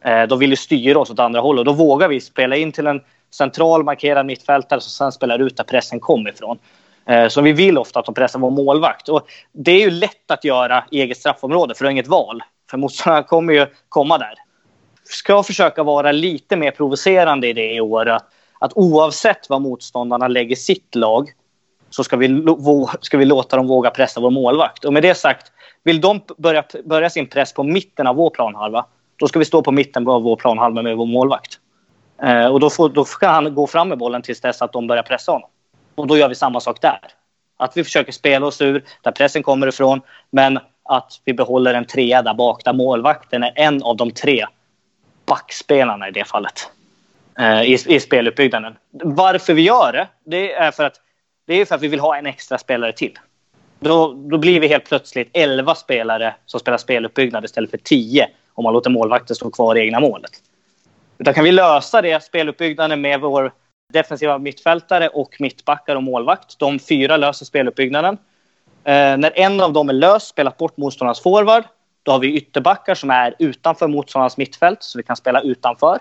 Eh, 0.00 0.22
de 0.22 0.38
vill 0.38 0.50
ju 0.50 0.56
styra 0.56 0.98
oss 0.98 1.10
åt 1.10 1.18
andra 1.18 1.40
hållet. 1.40 1.64
Då 1.64 1.72
vågar 1.72 2.08
vi 2.08 2.20
spela 2.20 2.56
in 2.56 2.72
till 2.72 2.86
en 2.86 3.00
central 3.30 3.84
markerad 3.84 4.26
mittfältare 4.26 4.80
som 4.80 4.90
sen 4.90 5.12
spelar 5.12 5.38
ut 5.38 5.56
där 5.56 5.64
pressen 5.64 6.00
kommer 6.00 6.30
ifrån. 6.30 6.58
Eh, 7.06 7.28
så 7.28 7.40
vi 7.40 7.52
vill 7.52 7.78
ofta 7.78 7.98
att 7.98 8.06
de 8.06 8.14
pressar 8.14 8.38
vår 8.38 8.50
målvakt. 8.50 9.08
Och 9.08 9.28
det 9.52 9.70
är 9.70 9.80
ju 9.80 9.90
lätt 9.90 10.30
att 10.30 10.44
göra 10.44 10.84
i 10.90 11.00
eget 11.00 11.18
straffområde 11.18 11.74
för 11.74 11.84
du 11.84 11.86
har 11.86 11.92
inget 11.92 12.08
val. 12.08 12.42
För 12.70 12.78
motståndarna 12.78 13.22
kommer 13.22 13.52
ju 13.52 13.66
komma 13.88 14.18
där. 14.18 14.34
Ska 15.04 15.42
försöka 15.42 15.82
vara 15.82 16.12
lite 16.12 16.56
mer 16.56 16.70
provocerande 16.70 17.48
i 17.48 17.52
det 17.52 17.74
i 17.74 17.80
år. 17.80 18.08
Att, 18.08 18.26
att 18.58 18.72
oavsett 18.74 19.48
vad 19.48 19.62
motståndarna 19.62 20.28
lägger 20.28 20.56
sitt 20.56 20.94
lag 20.94 21.30
så 21.90 22.04
ska 22.04 22.16
vi, 22.16 22.44
ska 23.00 23.18
vi 23.18 23.24
låta 23.24 23.56
dem 23.56 23.66
våga 23.66 23.90
pressa 23.90 24.20
vår 24.20 24.30
målvakt. 24.30 24.84
Och 24.84 24.92
med 24.92 25.02
det 25.02 25.14
sagt, 25.14 25.52
vill 25.82 26.00
de 26.00 26.20
börja, 26.36 26.64
börja 26.84 27.10
sin 27.10 27.26
press 27.26 27.52
på 27.52 27.62
mitten 27.62 28.06
av 28.06 28.16
vår 28.16 28.30
planhalva, 28.30 28.86
då 29.16 29.28
ska 29.28 29.38
vi 29.38 29.44
stå 29.44 29.62
på 29.62 29.72
mitten 29.72 30.08
av 30.08 30.22
vår 30.22 30.36
planhalva 30.36 30.82
med 30.82 30.96
vår 30.96 31.06
målvakt. 31.06 31.58
Eh, 32.22 32.46
och 32.46 32.60
då, 32.60 32.70
får, 32.70 32.88
då 32.88 33.04
ska 33.04 33.28
han 33.28 33.54
gå 33.54 33.66
fram 33.66 33.88
med 33.88 33.98
bollen 33.98 34.22
tills 34.22 34.40
dess 34.40 34.62
att 34.62 34.72
de 34.72 34.86
börjar 34.86 35.02
pressa 35.02 35.32
honom. 35.32 35.48
Och 35.94 36.06
då 36.06 36.16
gör 36.16 36.28
vi 36.28 36.34
samma 36.34 36.60
sak 36.60 36.80
där. 36.80 37.00
Att 37.56 37.76
vi 37.76 37.84
försöker 37.84 38.12
spela 38.12 38.46
oss 38.46 38.60
ur 38.60 38.84
där 39.02 39.10
pressen 39.10 39.42
kommer 39.42 39.66
ifrån, 39.66 40.00
men 40.30 40.58
att 40.82 41.20
vi 41.24 41.34
behåller 41.34 41.74
en 41.74 41.84
trea 41.84 42.22
där 42.22 42.34
bak, 42.34 42.64
där 42.64 42.72
målvakten 42.72 43.42
är 43.42 43.52
en 43.54 43.82
av 43.82 43.96
de 43.96 44.10
tre 44.10 44.46
backspelarna 45.26 46.08
i 46.08 46.10
det 46.10 46.24
fallet. 46.24 46.70
Eh, 47.38 47.62
i, 47.62 47.78
I 47.86 48.00
speluppbyggnaden. 48.00 48.76
Varför 48.90 49.54
vi 49.54 49.62
gör 49.62 49.92
det, 49.92 50.08
det 50.24 50.52
är 50.52 50.70
för 50.70 50.84
att 50.84 51.00
det 51.48 51.54
är 51.54 51.64
för 51.64 51.74
att 51.74 51.82
vi 51.82 51.88
vill 51.88 52.00
ha 52.00 52.16
en 52.16 52.26
extra 52.26 52.58
spelare 52.58 52.92
till. 52.92 53.18
Då, 53.80 54.12
då 54.12 54.38
blir 54.38 54.60
vi 54.60 54.68
helt 54.68 54.84
plötsligt 54.84 55.30
11 55.32 55.74
spelare 55.74 56.34
som 56.46 56.60
spelar 56.60 56.78
speluppbyggnad 56.78 57.44
istället 57.44 57.70
för 57.70 57.78
10 57.78 58.28
om 58.54 58.64
man 58.64 58.72
låter 58.72 58.90
målvakten 58.90 59.36
stå 59.36 59.50
kvar 59.50 59.76
i 59.76 59.80
egna 59.80 60.00
målet. 60.00 60.30
Utan 61.18 61.34
kan 61.34 61.44
vi 61.44 61.52
lösa 61.52 62.02
det 62.02 62.24
speluppbyggnaden 62.24 63.00
med 63.00 63.20
vår 63.20 63.52
defensiva 63.92 64.38
mittfältare 64.38 65.08
och 65.08 65.36
mittbackar 65.38 65.96
och 65.96 66.02
målvakt. 66.02 66.58
De 66.58 66.78
fyra 66.78 67.16
löser 67.16 67.44
speluppbyggnaden. 67.46 68.18
Eh, 68.84 69.16
när 69.16 69.38
en 69.38 69.60
av 69.60 69.72
dem 69.72 69.88
är 69.88 69.92
lös, 69.92 70.28
spelat 70.28 70.56
bort 70.56 70.76
motståndarnas 70.76 71.20
forward, 71.20 71.64
då 72.02 72.12
har 72.12 72.18
vi 72.18 72.36
ytterbackar 72.36 72.94
som 72.94 73.10
är 73.10 73.34
utanför 73.38 73.88
motståndarnas 73.88 74.36
mittfält, 74.36 74.82
så 74.82 74.98
vi 74.98 75.02
kan 75.02 75.16
spela 75.16 75.40
utanför. 75.40 75.98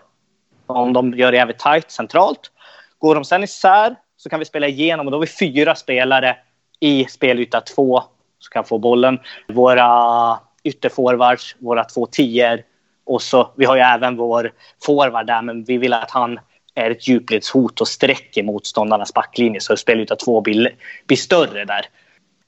Om 0.66 0.94
de 0.94 1.14
gör 1.14 1.32
det 1.32 1.38
jävligt 1.38 1.60
tajt 1.60 1.92
centralt. 1.92 2.52
Går 3.00 3.16
de 3.16 3.26
sen 3.26 3.44
isär 3.44 3.96
så 4.28 4.30
kan 4.30 4.40
vi 4.40 4.46
spela 4.46 4.68
igenom 4.68 5.08
och 5.08 5.12
då 5.12 5.18
har 5.18 5.22
vi 5.22 5.28
fyra 5.28 5.76
spelare 5.76 6.38
i 6.80 7.06
spelyta 7.06 7.62
två 7.62 8.04
som 8.40 8.50
kan 8.52 8.64
få 8.64 8.78
bollen. 8.78 9.20
Våra 9.48 10.40
ytterforwards, 10.64 11.56
våra 11.60 11.84
två 11.84 12.06
tior 12.06 12.62
och 13.06 13.22
så, 13.22 13.52
vi 13.56 13.66
har 13.66 13.76
ju 13.76 13.82
även 13.82 14.16
vår 14.16 14.52
forward 14.84 15.28
där, 15.28 15.42
men 15.42 15.64
vi 15.64 15.78
vill 15.78 15.94
att 15.94 16.12
han 16.12 16.40
är 16.76 16.92
ett 16.92 17.08
djupledshot 17.08 17.82
och 17.82 17.88
sträcker 17.88 18.44
motståndarnas 18.44 19.14
backlinje 19.14 19.62
så 19.62 19.78
spelyta 19.78 20.16
två 20.16 20.42
blir, 20.42 20.76
blir 21.06 21.18
större 21.18 21.66
där. 21.66 21.86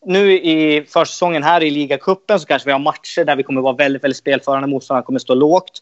Nu 0.06 0.32
i 0.32 0.86
försäsongen 0.90 1.44
här 1.44 1.64
i 1.64 1.72
ligacupen 1.72 2.40
så 2.40 2.46
kanske 2.46 2.66
vi 2.66 2.72
har 2.72 2.80
matcher 2.80 3.26
där 3.26 3.36
vi 3.36 3.44
kommer 3.44 3.62
vara 3.62 3.76
väldigt, 3.76 4.04
väldigt 4.04 4.18
spelförande. 4.18 4.68
Motståndarna 4.68 5.06
kommer 5.06 5.20
stå 5.20 5.36
lågt. 5.36 5.82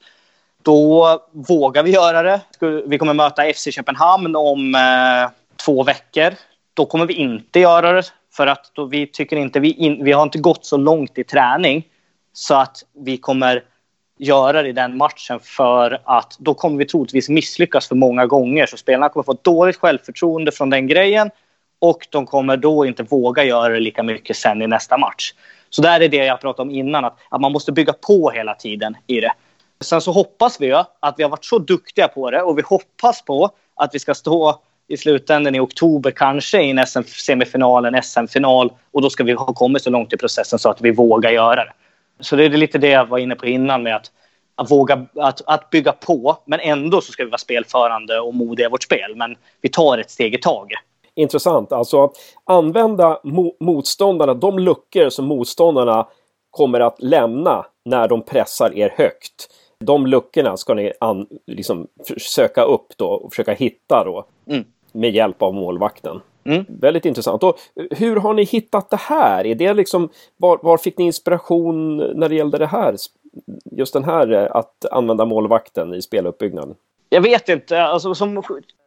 Då 0.64 1.08
vågar 1.32 1.84
vi 1.84 1.92
göra 1.92 2.24
det. 2.24 2.42
Vi 2.86 2.98
kommer 2.98 3.14
möta 3.14 3.54
FC 3.54 3.68
Köpenhamn 3.72 4.36
om 4.36 4.76
eh, 4.76 5.30
två 5.66 5.84
veckor. 5.84 6.34
Då 6.74 6.86
kommer 6.86 7.06
vi 7.06 7.14
inte 7.14 7.60
göra 7.60 7.92
det 7.92 8.04
för 8.34 8.48
att 8.48 8.72
då 8.74 8.86
vi 8.86 9.08
tycker 9.08 9.38
inte 9.38 9.60
vi, 9.60 9.72
in, 9.72 10.04
vi 10.04 10.12
har 10.12 10.24
inte 10.24 10.40
gått 10.40 10.66
så 10.66 10.78
långt 10.78 11.18
i 11.18 11.24
träning 11.24 11.88
så 12.34 12.56
att 12.56 12.84
vi 12.94 13.18
kommer 13.18 13.64
göra 14.18 14.62
det 14.62 14.70
i 14.70 14.72
den 14.72 14.98
matchen 14.98 15.40
för 15.40 16.02
att 16.04 16.36
då 16.40 16.54
kommer 16.54 16.78
vi 16.78 16.86
troligtvis 16.86 17.30
misslyckas 17.30 17.88
för 17.88 17.96
många 17.96 18.26
gånger. 18.26 18.66
Så 18.66 18.78
spelarna 18.78 19.10
kommer 19.10 19.24
få 19.24 19.38
dåligt 19.42 19.78
självförtroende 19.78 20.52
från 20.52 20.70
den 20.70 20.88
grejen 20.88 21.32
och 21.80 22.08
de 22.10 22.26
kommer 22.26 22.58
då 22.58 22.86
inte 22.86 23.04
våga 23.04 23.44
göra 23.44 23.74
det 23.74 23.80
lika 23.80 24.04
mycket 24.04 24.38
sen 24.38 24.62
i 24.62 24.68
nästa 24.68 24.98
match. 24.98 25.34
Så 25.70 25.82
där 25.82 26.02
är 26.02 26.10
det 26.10 26.26
jag 26.26 26.42
pratade 26.42 26.70
om 26.70 26.76
innan, 26.76 27.06
att, 27.06 27.18
att 27.30 27.42
man 27.42 27.52
måste 27.52 27.72
bygga 27.72 27.94
på 27.94 28.32
hela 28.32 28.56
tiden 28.56 28.98
i 29.08 29.20
det. 29.22 29.34
Sen 29.82 30.02
så 30.02 30.12
hoppas 30.12 30.62
vi 30.62 30.74
att 31.00 31.16
vi 31.18 31.24
har 31.24 31.30
varit 31.30 31.46
så 31.46 31.60
duktiga 31.60 32.08
på 32.08 32.32
det 32.32 32.42
och 32.42 32.58
vi 32.58 32.62
hoppas 32.62 33.22
på 33.22 33.50
att 33.76 33.96
vi 33.96 34.00
ska 34.00 34.14
stå 34.14 34.62
i 34.88 34.98
slutändan 34.98 35.56
i 35.56 35.60
oktober 35.60 36.12
kanske 36.12 36.62
i 36.62 36.70
en 36.70 36.86
SM-semifinal, 36.88 37.86
en 37.86 38.04
SM-final 38.04 38.72
och 38.92 39.02
då 39.02 39.10
ska 39.10 39.24
vi 39.24 39.32
ha 39.32 39.54
kommit 39.54 39.84
så 39.84 39.90
långt 39.90 40.14
i 40.14 40.18
processen 40.18 40.60
så 40.60 40.70
att 40.70 40.82
vi 40.82 40.92
vågar 40.92 41.32
göra 41.32 41.66
det. 41.66 41.74
Så 42.20 42.36
det 42.36 42.46
är 42.46 42.50
lite 42.50 42.78
det 42.78 42.90
jag 42.90 43.06
var 43.06 43.18
inne 43.18 43.36
på 43.36 43.46
innan 43.46 43.84
med 43.84 43.96
att, 43.96 44.12
att 44.56 44.72
våga 44.72 45.06
att, 45.16 45.42
att 45.46 45.70
bygga 45.70 45.92
på 45.92 46.38
men 46.46 46.60
ändå 46.60 47.02
så 47.02 47.12
ska 47.12 47.24
vi 47.24 47.30
vara 47.30 47.38
spelförande 47.38 48.20
och 48.20 48.36
modiga 48.36 48.68
i 48.68 48.70
vårt 48.70 48.84
spel. 48.84 49.16
Men 49.16 49.36
vi 49.62 49.70
tar 49.70 49.98
ett 49.98 50.12
steg 50.12 50.34
i 50.34 50.38
taget. 50.38 50.80
Intressant. 51.16 51.72
Alltså 51.72 52.12
använda 52.44 53.20
mo 53.24 53.56
motståndarna, 53.60 54.34
de 54.34 54.60
luckor 54.60 55.10
som 55.10 55.26
motståndarna 55.26 56.08
kommer 56.52 56.80
att 56.80 57.02
lämna 57.02 57.66
när 57.86 58.08
de 58.08 58.22
pressar 58.22 58.78
er 58.78 58.94
högt. 58.98 59.50
De 59.80 60.08
luckorna 60.08 60.58
ska 60.58 60.74
ni 60.74 60.94
an, 61.00 61.28
liksom, 61.48 61.88
söka 62.18 62.64
upp 62.64 62.88
då 62.98 63.08
och 63.08 63.32
försöka 63.32 63.54
hitta 63.54 64.04
då. 64.04 64.26
Mm. 64.50 64.66
Med 64.92 65.16
hjälp 65.16 65.42
av 65.42 65.54
målvakten. 65.54 66.22
Mm. 66.46 66.66
Väldigt 66.70 67.06
intressant. 67.06 67.44
Och 67.44 67.60
hur 67.92 68.16
har 68.16 68.34
ni 68.34 68.44
hittat 68.44 68.90
det 68.90 69.00
här? 69.00 69.48
Är 69.48 69.56
det 69.56 69.74
liksom, 69.74 70.10
var, 70.38 70.60
var 70.62 70.78
fick 70.78 70.98
ni 70.98 71.06
inspiration 71.06 71.98
när 71.98 72.30
det 72.30 72.36
gällde 72.36 72.58
det 72.58 72.68
här? 72.68 72.96
Just 73.72 73.94
den 73.94 74.04
här 74.04 74.32
eh, 74.32 74.56
att 74.56 74.86
använda 74.92 75.26
målvakten 75.26 75.94
i 75.94 76.02
speluppbyggnaden? 76.02 76.76
Jag 77.10 77.22
vet 77.22 77.50
inte. 77.50 77.84
Alltså, 77.84 78.16
som... 78.16 78.36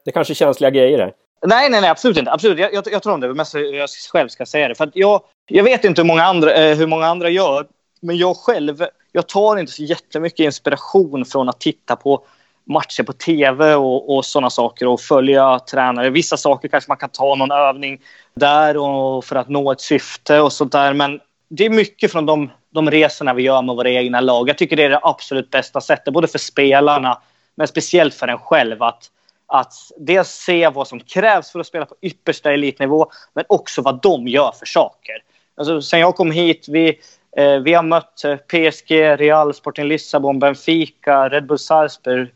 Det 0.04 0.10
är 0.10 0.12
kanske 0.12 0.32
är 0.32 0.34
känsliga 0.34 0.70
grejer 0.70 0.98
där. 0.98 1.12
Nej, 1.46 1.70
nej, 1.70 1.80
nej, 1.80 1.90
absolut 1.90 2.16
inte. 2.16 2.32
Absolut. 2.32 2.58
Jag, 2.58 2.74
jag, 2.74 2.84
jag 2.92 3.02
tror 3.02 3.12
om 3.12 3.20
det. 3.20 3.34
Mest 3.34 3.54
jag 3.54 3.88
själv 4.12 4.28
ska 4.28 4.46
säga 4.46 4.68
det. 4.68 4.74
För 4.74 4.90
jag, 4.94 5.22
jag 5.46 5.64
vet 5.64 5.84
inte 5.84 6.02
hur 6.02 6.06
många, 6.06 6.24
andra, 6.24 6.54
eh, 6.54 6.76
hur 6.76 6.86
många 6.86 7.06
andra 7.06 7.28
gör. 7.28 7.66
Men 8.00 8.16
jag 8.16 8.36
själv, 8.36 8.84
jag 9.12 9.28
tar 9.28 9.56
inte 9.56 9.72
så 9.72 9.82
jättemycket 9.82 10.44
inspiration 10.44 11.24
från 11.24 11.48
att 11.48 11.60
titta 11.60 11.96
på 11.96 12.24
matcher 12.64 13.02
på 13.02 13.12
tv 13.12 13.74
och, 13.74 14.16
och 14.16 14.24
sådana 14.24 14.50
saker 14.50 14.86
och 14.86 15.00
följa 15.00 15.58
tränare. 15.58 16.10
Vissa 16.10 16.36
saker 16.36 16.68
kanske 16.68 16.90
man 16.90 16.96
kan 16.96 17.08
ta 17.08 17.34
någon 17.34 17.50
övning 17.50 18.00
där 18.34 18.76
och 18.76 19.24
för 19.24 19.36
att 19.36 19.48
nå 19.48 19.72
ett 19.72 19.80
syfte 19.80 20.40
och 20.40 20.52
sånt 20.52 20.72
där. 20.72 20.92
Men 20.92 21.20
det 21.48 21.64
är 21.66 21.70
mycket 21.70 22.12
från 22.12 22.26
de, 22.26 22.50
de 22.70 22.90
resorna 22.90 23.34
vi 23.34 23.42
gör 23.42 23.62
med 23.62 23.76
våra 23.76 23.90
egna 23.90 24.20
lag. 24.20 24.48
Jag 24.48 24.58
tycker 24.58 24.76
det 24.76 24.84
är 24.84 24.90
det 24.90 25.00
absolut 25.02 25.50
bästa 25.50 25.80
sättet, 25.80 26.14
både 26.14 26.28
för 26.28 26.38
spelarna 26.38 27.18
men 27.54 27.68
speciellt 27.68 28.14
för 28.14 28.28
en 28.28 28.38
själv. 28.38 28.82
Att, 28.82 29.10
att 29.46 29.72
dels 29.96 30.28
se 30.28 30.68
vad 30.68 30.88
som 30.88 31.00
krävs 31.00 31.50
för 31.50 31.60
att 31.60 31.66
spela 31.66 31.86
på 31.86 31.94
yppersta 32.02 32.52
elitnivå 32.52 33.10
men 33.34 33.44
också 33.48 33.82
vad 33.82 34.02
de 34.02 34.28
gör 34.28 34.52
för 34.58 34.66
saker. 34.66 35.14
Alltså, 35.56 35.82
sen 35.82 36.00
jag 36.00 36.16
kom 36.16 36.30
hit, 36.30 36.66
vi, 36.68 36.98
eh, 37.36 37.56
vi 37.56 37.74
har 37.74 37.82
mött 37.82 38.24
eh, 38.24 38.36
PSG, 38.36 38.90
Real, 38.90 39.54
Sporting 39.54 39.84
Lissabon, 39.84 40.38
Benfica, 40.38 41.28
Red 41.28 41.46
Bull 41.46 41.58
Salzburg, 41.58 42.28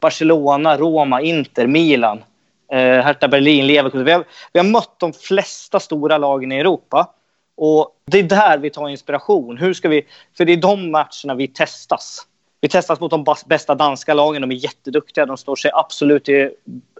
Barcelona, 0.00 0.76
Roma, 0.76 1.20
Inter, 1.20 1.66
Milan, 1.66 2.24
eh, 2.72 2.78
Hertha 2.78 3.28
Berlin, 3.28 3.66
Leverkusen. 3.66 4.04
Vi 4.04 4.12
har, 4.12 4.24
vi 4.52 4.58
har 4.58 4.66
mött 4.66 4.94
de 4.98 5.12
flesta 5.12 5.80
stora 5.80 6.18
lagen 6.18 6.52
i 6.52 6.58
Europa. 6.58 7.14
Och 7.56 7.96
Det 8.06 8.18
är 8.18 8.22
där 8.22 8.58
vi 8.58 8.70
tar 8.70 8.88
inspiration. 8.88 9.58
Hur 9.58 9.74
ska 9.74 9.88
vi, 9.88 10.06
för 10.36 10.44
det 10.44 10.52
är 10.52 10.56
de 10.56 10.90
matcherna 10.90 11.34
vi 11.36 11.48
testas. 11.48 12.26
vi 12.60 12.68
testas 12.68 13.00
mot 13.00 13.10
de 13.10 13.24
bästa 13.46 13.74
danska 13.74 14.14
lagen. 14.14 14.42
De 14.42 14.50
är 14.50 14.54
jätteduktiga. 14.54 15.26
De 15.26 15.36
står 15.36 15.56
sig 15.56 15.70
absolut 15.74 16.28
i 16.28 16.50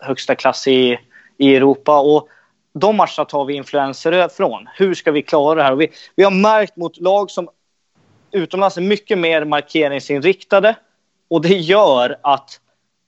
högsta 0.01 0.35
klass 0.35 0.69
i, 0.69 0.99
i 1.39 1.57
Europa. 1.57 2.01
Och 2.01 2.29
de 2.73 2.97
matcherna 2.97 3.25
tar 3.25 3.45
vi 3.45 3.55
influenser 3.55 4.29
från. 4.29 4.69
Hur 4.75 4.95
ska 4.95 5.13
vi 5.13 5.23
klara 5.23 5.55
det 5.55 5.63
här? 5.63 5.75
Vi, 5.75 5.91
vi 6.17 6.25
har 6.25 6.31
märkt 6.31 6.77
mot 6.77 7.01
lag 7.01 7.31
som 7.31 7.49
utomlands 8.33 8.77
är 8.77 8.83
mycket 8.83 9.19
mer 9.19 9.45
markeringsinriktade. 9.45 10.77
Och 11.31 11.43
det 11.43 11.55
gör 11.55 12.17
att 12.23 12.61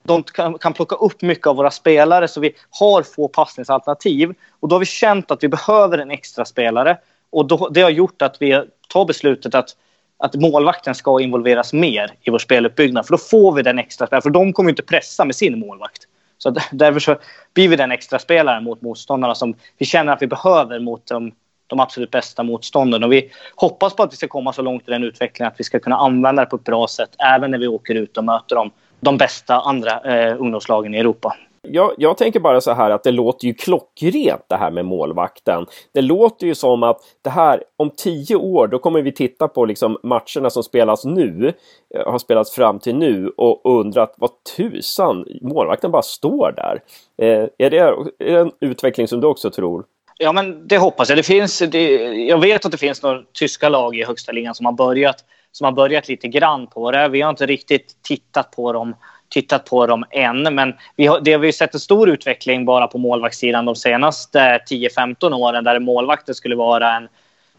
de 0.03 0.23
kan, 0.23 0.57
kan 0.57 0.73
plocka 0.73 0.95
upp 0.95 1.21
mycket 1.21 1.47
av 1.47 1.55
våra 1.55 1.71
spelare 1.71 2.27
så 2.27 2.39
vi 2.39 2.55
har 2.69 3.03
få 3.03 3.27
passningsalternativ. 3.27 4.33
Och 4.59 4.67
då 4.67 4.75
har 4.75 4.79
vi 4.79 4.85
känt 4.85 5.31
att 5.31 5.43
vi 5.43 5.47
behöver 5.47 5.97
en 5.97 6.11
extra 6.11 6.45
spelare. 6.45 6.97
Och 7.29 7.47
då, 7.47 7.69
det 7.69 7.81
har 7.81 7.89
gjort 7.89 8.21
att 8.21 8.37
vi 8.39 8.63
tar 8.89 9.05
beslutet 9.05 9.55
att, 9.55 9.69
att 10.17 10.35
målvakten 10.35 10.95
ska 10.95 11.21
involveras 11.21 11.73
mer 11.73 12.13
i 12.21 12.29
vår 12.29 12.39
speluppbyggnad. 12.39 13.05
För 13.05 13.13
då 13.13 13.17
får 13.17 13.53
vi 13.53 13.61
den 13.61 13.79
extra 13.79 14.07
spelaren. 14.07 14.21
För 14.21 14.29
de 14.29 14.53
kommer 14.53 14.69
inte 14.69 14.83
pressa 14.83 15.25
med 15.25 15.35
sin 15.35 15.59
målvakt. 15.59 16.03
Så 16.37 16.55
därför 16.71 16.99
så 16.99 17.15
blir 17.53 17.67
vi 17.67 17.75
den 17.75 17.91
extra 17.91 18.19
spelaren 18.19 18.63
mot 18.63 18.81
motståndarna 18.81 19.35
som 19.35 19.55
vi 19.77 19.85
känner 19.85 20.13
att 20.13 20.21
vi 20.21 20.27
behöver 20.27 20.79
mot 20.79 21.05
de, 21.05 21.31
de 21.67 21.79
absolut 21.79 22.11
bästa 22.11 22.43
motstånden. 22.43 23.03
Och 23.03 23.13
vi 23.13 23.31
hoppas 23.55 23.95
på 23.95 24.03
att 24.03 24.13
vi 24.13 24.17
ska 24.17 24.27
komma 24.27 24.53
så 24.53 24.61
långt 24.61 24.87
i 24.87 24.91
den 24.91 25.03
utvecklingen 25.03 25.51
att 25.51 25.59
vi 25.59 25.63
ska 25.63 25.79
kunna 25.79 25.97
använda 25.97 26.43
det 26.43 26.49
på 26.49 26.55
ett 26.55 26.63
bra 26.63 26.87
sätt 26.87 27.15
även 27.19 27.51
när 27.51 27.57
vi 27.57 27.67
åker 27.67 27.95
ut 27.95 28.17
och 28.17 28.23
möter 28.23 28.55
dem 28.55 28.71
de 29.03 29.17
bästa 29.17 29.59
andra 29.59 29.99
eh, 29.99 30.41
ungdomslagen 30.41 30.95
i 30.95 30.97
Europa. 30.97 31.35
Jag, 31.67 31.91
jag, 31.97 32.17
tänker 32.17 32.39
bara 32.39 32.61
så 32.61 32.73
här 32.73 32.89
att 32.89 33.03
det 33.03 33.11
låter 33.11 33.47
ju 33.47 33.53
klockrent 33.53 34.45
det 34.47 34.55
här 34.55 34.71
med 34.71 34.85
målvakten. 34.85 35.65
Det 35.93 36.01
låter 36.01 36.47
ju 36.47 36.55
som 36.55 36.83
att 36.83 36.97
det 37.21 37.29
här 37.29 37.63
om 37.77 37.89
tio 37.89 38.35
år, 38.35 38.67
då 38.67 38.79
kommer 38.79 39.01
vi 39.01 39.11
titta 39.11 39.47
på 39.47 39.65
liksom 39.65 39.97
matcherna 40.03 40.49
som 40.49 40.63
spelas 40.63 41.05
nu, 41.05 41.53
eh, 41.95 42.11
har 42.11 42.19
spelats 42.19 42.55
fram 42.55 42.79
till 42.79 42.95
nu 42.95 43.29
och 43.37 43.79
undrat 43.79 44.13
vad 44.17 44.29
tusan, 44.57 45.25
målvakten 45.41 45.91
bara 45.91 46.01
står 46.01 46.51
där. 46.51 46.81
Eh, 47.17 47.47
är, 47.57 47.69
det, 47.69 47.77
är 47.77 47.95
det 48.17 48.39
en 48.39 48.51
utveckling 48.59 49.07
som 49.07 49.21
du 49.21 49.27
också 49.27 49.49
tror? 49.49 49.85
Ja, 50.17 50.31
men 50.31 50.67
det 50.67 50.77
hoppas 50.77 51.09
jag. 51.09 51.17
Det 51.17 51.23
finns, 51.23 51.59
det, 51.59 51.95
jag 52.13 52.37
vet 52.37 52.65
att 52.65 52.71
det 52.71 52.77
finns 52.77 53.03
några 53.03 53.21
tyska 53.33 53.69
lag 53.69 53.95
i 53.95 54.03
högsta 54.03 54.31
ligan 54.31 54.55
som 54.55 54.65
har 54.65 54.73
börjat 54.73 55.25
som 55.53 55.65
har 55.65 55.71
börjat 55.71 56.07
lite 56.07 56.27
grann 56.27 56.67
på 56.67 56.91
det. 56.91 57.07
Vi 57.07 57.21
har 57.21 57.29
inte 57.29 57.45
riktigt 57.45 58.03
tittat 58.03 58.51
på 58.51 58.73
dem, 58.73 58.95
tittat 59.29 59.65
på 59.65 59.87
dem 59.87 60.05
än. 60.11 60.55
Men 60.55 60.73
vi 60.95 61.07
har, 61.07 61.19
det 61.19 61.31
har 61.31 61.39
vi 61.39 61.53
sett 61.53 61.73
en 61.73 61.79
stor 61.79 62.09
utveckling 62.09 62.65
bara 62.65 62.87
på 62.87 62.97
målvaktssidan 62.97 63.65
de 63.65 63.75
senaste 63.75 64.39
10-15 64.39 65.33
åren 65.33 65.63
där 65.63 65.79
målvakten 65.79 66.35
skulle 66.35 66.55
vara 66.55 66.95
en, 66.95 67.07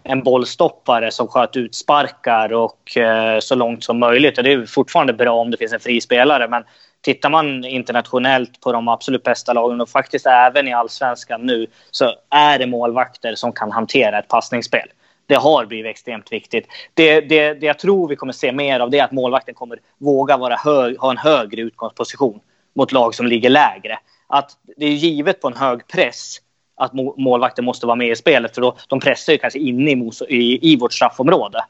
en 0.03 0.23
bollstoppare 0.23 1.11
som 1.11 1.29
sköt 1.29 1.57
ut 1.57 1.75
sparkar 1.75 2.53
och 2.53 2.97
eh, 2.97 3.39
så 3.41 3.55
långt 3.55 3.85
som 3.85 3.99
möjligt. 3.99 4.39
Och 4.39 4.45
det 4.45 4.53
är 4.53 4.67
fortfarande 4.67 5.13
bra 5.13 5.33
om 5.35 5.51
det 5.51 5.57
finns 5.57 5.73
en 5.73 5.81
frispelare. 5.81 6.49
Men 6.49 6.65
tittar 7.01 7.31
man 7.31 7.65
internationellt 7.65 8.61
på 8.61 8.73
de 8.73 8.89
absolut 8.89 9.23
bästa 9.23 9.53
lagen 9.53 9.81
och 9.81 9.89
faktiskt 9.89 10.27
även 10.27 10.69
i 10.69 10.73
allsvenskan 10.73 11.47
nu 11.47 11.67
så 11.91 12.15
är 12.31 12.59
det 12.59 12.67
målvakter 12.67 13.35
som 13.35 13.53
kan 13.53 13.73
hantera 13.73 14.19
ett 14.19 14.29
passningsspel 14.29 14.89
det 15.27 15.35
har 15.35 15.67
blivit 15.67 15.91
extremt 15.91 16.33
viktigt. 16.33 16.67
Det, 16.95 17.21
det, 17.21 17.55
det 17.55 17.67
jag 17.67 17.79
tror 17.79 18.09
vi 18.09 18.17
kommer 18.17 18.33
se 18.33 18.53
mer 18.53 18.81
av 18.81 18.91
det 18.91 18.99
är 18.99 19.05
att 19.05 19.13
målvakten 19.13 19.55
kommer 19.55 19.79
våga 19.99 20.37
vara 20.37 20.55
hög, 20.55 20.99
ha 20.99 21.11
en 21.11 21.19
högre 21.19 21.63
utgångsposition 21.63 22.41
mot 22.75 22.93
lag 22.93 23.15
som 23.15 23.27
ligger 23.27 23.51
lägre. 23.51 23.99
Att 24.27 24.51
det 24.77 24.87
är 24.87 24.91
givet 24.91 25.41
på 25.41 25.49
en 25.49 25.57
hög 25.57 25.87
press 25.87 26.41
att 26.77 26.93
målvakten 27.17 27.65
måste 27.65 27.87
vara 27.87 27.97
med 27.97 28.09
i 28.09 28.17
spelet 28.17 28.55
för 28.55 28.63
då, 28.63 28.77
de 28.89 29.01
pressar 29.01 29.33
ju 29.33 29.39
kanske 29.39 29.59
inne 29.59 29.91
i, 29.91 30.13
i, 30.29 30.73
i 30.73 30.77
vårt 30.77 30.93
straffområde. 30.93 31.65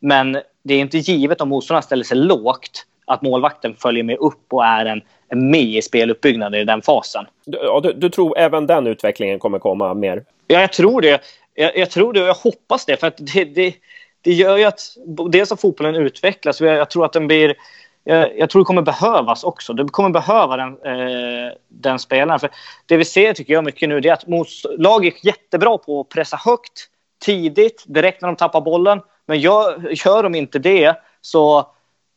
Men 0.00 0.38
det 0.62 0.74
är 0.74 0.80
inte 0.80 0.98
givet 0.98 1.40
om 1.40 1.48
motståndaren 1.48 1.82
ställer 1.82 2.04
sig 2.04 2.16
lågt 2.16 2.86
att 3.06 3.22
målvakten 3.22 3.74
följer 3.74 4.04
med 4.04 4.18
upp 4.18 4.52
och 4.52 4.64
är 4.64 4.86
en, 4.86 5.02
en 5.28 5.50
med 5.50 5.60
i 5.60 5.82
speluppbyggnaden 5.82 6.60
i 6.60 6.64
den 6.64 6.82
fasen. 6.82 7.26
Du, 7.44 7.80
du, 7.82 7.92
du, 7.92 8.08
tror 8.08 8.38
även 8.38 8.66
den 8.66 8.86
utvecklingen 8.86 9.38
kommer 9.38 9.58
komma 9.58 9.94
mer? 9.94 10.24
Ja, 10.46 10.60
jag 10.60 10.72
tror 10.72 11.00
det 11.00 11.22
jag, 11.54 11.76
jag, 11.76 11.90
tror 11.90 12.12
det 12.12 12.22
och 12.22 12.28
jag 12.28 12.34
hoppas 12.34 12.86
det. 12.86 12.96
För 12.96 13.06
att 13.06 13.16
det, 13.18 13.44
det, 13.44 13.74
det 14.20 14.32
gör 14.32 14.56
ju 14.56 14.64
att 14.64 14.80
dels 15.30 15.52
att 15.52 15.60
fotbollen 15.60 15.94
utvecklas. 15.94 16.60
Jag, 16.60 16.76
jag 16.76 16.90
tror 16.90 17.04
att 17.04 17.12
den 17.12 17.26
blir... 17.26 17.54
Jag, 18.04 18.38
jag, 18.38 18.50
tror 18.50 18.62
det 18.62 18.66
kommer 18.66 18.82
behövas 18.82 19.44
också. 19.44 19.72
Det 19.72 19.88
kommer 19.88 20.10
behöva 20.10 20.56
den, 20.56 20.68
eh, 20.68 21.52
den 21.68 21.98
spelaren. 21.98 22.40
För 22.40 22.50
det 22.86 22.96
vi 22.96 23.04
ser 23.04 23.32
tycker 23.32 23.52
jag 23.52 23.64
mycket 23.64 23.88
nu 23.88 24.00
det 24.00 24.08
är 24.08 24.12
att 24.12 24.78
lag 24.78 25.06
är 25.06 25.12
jättebra 25.22 25.78
på 25.78 26.00
att 26.00 26.08
pressa 26.08 26.36
högt 26.36 26.88
tidigt, 27.24 27.84
direkt 27.86 28.20
när 28.20 28.28
de 28.28 28.36
tappar 28.36 28.60
bollen. 28.60 29.00
Men 29.26 29.40
gör, 29.40 29.88
gör 30.06 30.22
de 30.22 30.34
inte 30.34 30.58
det 30.58 30.96
så 31.20 31.68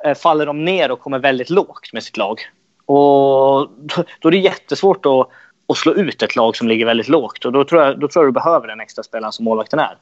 eh, 0.06 0.16
faller 0.16 0.46
de 0.46 0.66
ner 0.66 0.92
och 0.92 1.00
kommer 1.00 1.20
väldigt 1.20 1.50
lågt 1.50 1.94
med 1.94 2.04
sitt 2.04 2.18
lag. 2.18 2.40
Och 2.86 3.70
då, 3.78 4.04
då 4.20 4.28
är 4.28 4.32
det 4.32 4.38
jättesvårt 4.38 5.06
att 5.06 5.30
och 5.68 5.78
slå 5.78 5.94
ut 5.94 6.22
ett 6.22 6.36
lag 6.36 6.56
som 6.56 6.68
ligger 6.68 6.86
väldigt 6.86 7.08
lågt. 7.08 7.46
Och 7.46 7.52
då 7.52 7.64
tror 7.64 7.82
jag, 7.82 8.00
då 8.00 8.08
tror 8.08 8.26
jag 8.26 8.34
du 8.34 8.34
behöver 8.34 8.68
den 8.68 8.80
extra 8.80 9.04
spelaren 9.04 9.32
som 9.32 9.46
målvakten 9.46 9.80
är. 9.80 9.98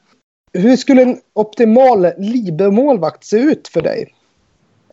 Hur 0.52 0.76
skulle 0.76 1.02
en 1.02 1.20
optimal 1.32 2.06
Liber-målvakt 2.18 3.24
se 3.24 3.36
ut 3.36 3.68
för 3.68 3.82
dig? 3.82 4.14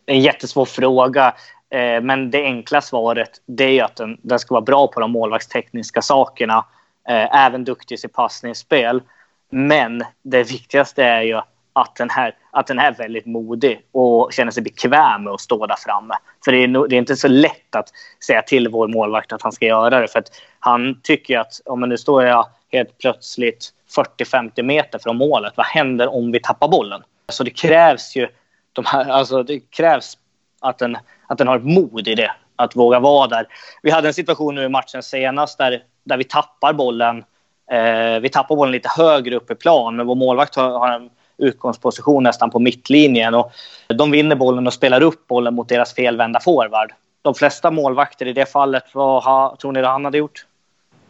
En 0.06 0.20
jättesvår 0.20 0.64
fråga. 0.64 1.34
Eh, 1.70 2.00
men 2.02 2.30
det 2.30 2.42
enkla 2.42 2.80
svaret 2.80 3.30
det 3.46 3.78
är 3.78 3.84
att 3.84 3.96
den, 3.96 4.18
den 4.22 4.38
ska 4.38 4.54
vara 4.54 4.64
bra 4.64 4.86
på 4.86 5.00
de 5.00 5.10
målvaktstekniska 5.10 6.02
sakerna. 6.02 6.64
Eh, 7.08 7.46
även 7.46 7.64
duktig 7.64 7.94
i 7.94 7.98
sitt 7.98 8.12
passningsspel. 8.12 9.02
Men 9.50 10.04
det 10.22 10.42
viktigaste 10.42 11.04
är 11.04 11.22
ju 11.22 11.34
att 11.34 11.53
den, 11.96 12.10
här, 12.10 12.34
att 12.50 12.66
den 12.66 12.78
är 12.78 12.92
väldigt 12.92 13.26
modig 13.26 13.80
och 13.92 14.32
känner 14.32 14.52
sig 14.52 14.62
bekväm 14.62 15.24
med 15.24 15.32
att 15.32 15.40
stå 15.40 15.66
där 15.66 15.76
framme. 15.76 16.14
För 16.44 16.52
det 16.52 16.58
är, 16.58 16.88
det 16.88 16.96
är 16.96 16.98
inte 16.98 17.16
så 17.16 17.28
lätt 17.28 17.76
att 17.76 17.88
säga 18.26 18.42
till 18.42 18.68
vår 18.68 18.88
målvakt 18.88 19.32
att 19.32 19.42
han 19.42 19.52
ska 19.52 19.66
göra 19.66 20.00
det. 20.00 20.08
För 20.08 20.18
att 20.18 20.30
han 20.58 21.00
tycker 21.02 21.38
att 21.38 21.60
om 21.64 21.80
nu 21.80 21.98
står 21.98 22.24
jag 22.24 22.46
helt 22.72 22.98
plötsligt 22.98 23.70
40-50 24.18 24.62
meter 24.62 24.98
från 24.98 25.16
målet. 25.16 25.52
Vad 25.56 25.66
händer 25.66 26.14
om 26.14 26.32
vi 26.32 26.40
tappar 26.40 26.68
bollen? 26.68 27.02
Så 27.28 27.44
det 27.44 27.50
krävs 27.50 28.16
ju 28.16 28.28
de 28.72 28.84
här, 28.86 29.08
alltså 29.08 29.42
det 29.42 29.60
krävs 29.70 30.18
att 30.60 30.78
den, 30.78 30.98
att 31.26 31.38
den 31.38 31.48
har 31.48 31.56
ett 31.56 31.64
mod 31.64 32.08
i 32.08 32.14
det. 32.14 32.32
Att 32.56 32.76
våga 32.76 33.00
vara 33.00 33.26
där. 33.26 33.46
Vi 33.82 33.90
hade 33.90 34.08
en 34.08 34.14
situation 34.14 34.54
nu 34.54 34.64
i 34.64 34.68
matchen 34.68 35.02
senast 35.02 35.58
där, 35.58 35.82
där 36.04 36.16
vi 36.16 36.24
tappar 36.24 36.72
bollen. 36.72 37.24
Eh, 37.70 38.20
vi 38.20 38.28
tappar 38.28 38.56
bollen 38.56 38.72
lite 38.72 38.88
högre 38.96 39.36
upp 39.36 39.50
i 39.50 39.54
plan, 39.54 39.96
men 39.96 40.06
vår 40.06 40.14
målvakt 40.14 40.54
har, 40.54 40.70
har 40.78 40.90
en 40.90 41.10
utgångsposition 41.38 42.22
nästan 42.22 42.50
på 42.50 42.58
mittlinjen. 42.58 43.34
Och 43.34 43.52
de 43.88 44.10
vinner 44.10 44.36
bollen 44.36 44.66
och 44.66 44.72
spelar 44.72 45.02
upp 45.02 45.26
bollen 45.26 45.54
mot 45.54 45.68
deras 45.68 45.94
felvända 45.94 46.40
forward. 46.40 46.92
De 47.22 47.34
flesta 47.34 47.70
målvakter 47.70 48.26
i 48.26 48.32
det 48.32 48.46
fallet, 48.46 48.84
vad 48.92 49.24
ha, 49.24 49.56
tror 49.60 49.72
ni 49.72 49.82
han 49.82 50.04
hade 50.04 50.18
gjort? 50.18 50.46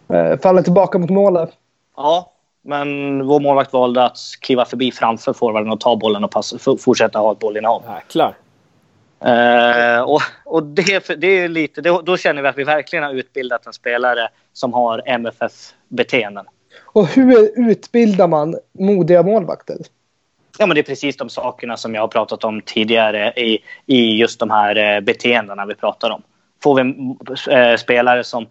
Eh, 0.08 0.38
faller 0.38 0.62
tillbaka 0.62 0.98
mot 0.98 1.10
målet. 1.10 1.50
Ja, 1.96 2.32
men 2.62 3.26
vår 3.26 3.40
målvakt 3.40 3.72
valde 3.72 4.04
att 4.04 4.18
kliva 4.40 4.64
förbi 4.64 4.92
framför 4.92 5.32
forwarden 5.32 5.70
och 5.70 5.80
ta 5.80 5.96
bollen 5.96 6.24
och 6.24 6.30
pass, 6.30 6.54
fortsätta 6.80 7.18
ha 7.18 7.32
ett 7.32 7.38
bollinnehav. 7.38 7.82
Jäklar. 7.94 8.34
Uh, 9.24 10.00
och 10.00 10.20
och 10.54 10.62
det, 10.62 11.20
det 11.20 11.26
är 11.26 11.48
lite, 11.48 11.80
det, 11.80 12.02
då 12.04 12.16
känner 12.16 12.42
vi 12.42 12.48
att 12.48 12.58
vi 12.58 12.64
verkligen 12.64 13.04
har 13.04 13.12
utbildat 13.12 13.66
en 13.66 13.72
spelare 13.72 14.28
som 14.52 14.72
har 14.72 15.02
MFF-beteenden. 15.06 16.46
Och 16.82 17.06
hur 17.06 17.50
utbildar 17.70 18.28
man 18.28 18.56
modiga 18.72 19.22
målvakter? 19.22 19.76
Ja, 20.58 20.66
men 20.66 20.74
det 20.74 20.80
är 20.80 20.82
precis 20.82 21.16
de 21.16 21.28
sakerna 21.28 21.76
som 21.76 21.94
jag 21.94 22.02
har 22.02 22.08
pratat 22.08 22.44
om 22.44 22.60
tidigare 22.60 23.32
i, 23.36 23.58
i 23.86 24.16
just 24.16 24.40
de 24.40 24.50
här 24.50 24.76
eh, 24.76 25.00
beteendena 25.00 25.66
vi 25.66 25.74
pratar 25.74 26.10
om. 26.10 26.22
Får 26.62 26.74
vi 26.74 27.14
eh, 27.52 27.76
spelare 27.76 28.24
som 28.24 28.46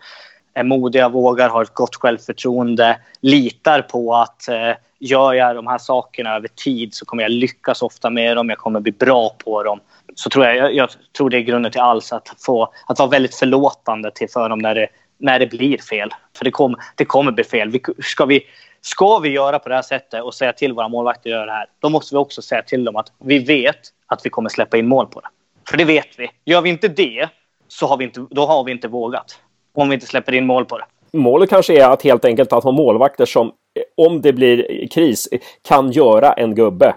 är 0.54 0.63
modiga, 0.63 1.10
vågar, 1.10 1.50
har 1.50 1.63
ett 1.63 1.74
gott 1.74 1.96
självförtroende, 1.96 2.98
litar 3.22 3.82
på 3.82 4.16
att 4.16 4.48
eh, 4.48 4.72
gör 5.00 5.34
jag 5.34 5.56
de 5.56 5.68
här 5.68 5.78
sakerna 5.78 6.36
över 6.36 6.48
tid 6.48 6.94
så 6.94 7.06
kommer 7.06 7.24
jag 7.24 7.32
lyckas 7.32 7.82
ofta 7.82 8.10
med 8.10 8.38
dem, 8.38 8.50
jag 8.50 8.58
kommer 8.58 8.80
bli 8.80 8.92
bra 8.92 9.36
på 9.46 9.63
dem. 9.63 9.80
Så 10.16 10.30
tror 10.30 10.46
jag, 10.46 10.58
jag, 10.58 10.74
jag 10.74 10.89
tror 11.18 11.30
det 11.30 11.38
är 11.38 11.42
grunden 11.42 11.72
till 11.72 11.82
alls 11.82 12.13
att, 12.13 12.36
få, 12.46 12.74
att 12.88 13.00
vara 13.00 13.10
väldigt 13.10 13.36
förlåtande 13.36 14.12
till 14.12 14.30
för 14.30 14.50
dem 14.50 14.60
när 14.60 14.76
det, 14.76 14.88
när 15.18 15.39
det 15.39 15.48
blir 15.48 15.78
fel. 15.78 16.10
För 16.38 16.46
det, 16.46 16.52
kom, 16.52 16.76
det 16.96 17.06
kommer 17.06 17.32
bli 17.32 17.44
fel. 17.44 17.70
Vi, 17.70 17.82
ska 18.00 18.26
vi 18.26 18.44
Ska 18.86 19.19
vi 19.19 19.30
göra 19.30 19.60
på 19.60 19.69
det 19.69 19.76
här 19.76 19.82
sättet 19.82 20.24
och 20.24 20.34
säga 20.34 20.54
till 20.54 20.74
våra 20.74 20.88
målvakter 20.88 21.30
att 21.30 21.34
göra 21.34 21.46
det 21.46 21.52
här, 21.52 21.65
då 21.80 21.89
måste 21.89 22.15
vi 22.15 22.19
också 22.19 22.41
säga 22.41 22.62
till 22.62 22.84
dem 22.84 22.96
att 22.96 23.12
vi 23.19 23.39
vet 23.39 23.80
att 24.08 24.26
vi 24.26 24.30
kommer 24.30 24.50
släppa 24.50 24.78
in 24.78 24.88
mål 24.88 25.08
på 25.08 25.19
det. 25.19 25.28
För 25.69 25.78
det 25.78 25.86
vet 25.86 26.19
vi. 26.19 26.30
Gör 26.46 26.62
vi 26.62 26.69
inte 26.69 26.88
det, 26.88 27.30
så 27.67 27.88
har 27.88 27.98
vi 27.98 28.04
inte, 28.04 28.26
då 28.30 28.46
har 28.46 28.63
vi 28.63 28.72
inte 28.72 28.88
vågat. 28.88 29.39
Om 29.74 29.89
vi 29.89 29.93
inte 29.96 30.08
släpper 30.08 30.34
in 30.34 30.46
mål 30.46 30.65
på 30.65 30.78
det. 30.78 30.86
Målet 31.17 31.50
kanske 31.50 31.82
är 31.84 31.89
att 31.89 32.04
helt 32.04 32.26
enkelt 32.26 32.54
att 32.54 32.63
ha 32.63 32.72
målvakter 32.72 33.26
som, 33.26 33.52
om 33.98 34.22
det 34.22 34.34
blir 34.34 34.88
kris, 34.88 35.30
kan 35.62 35.91
göra 35.91 36.34
en 36.34 36.56
gubbe. 36.56 36.96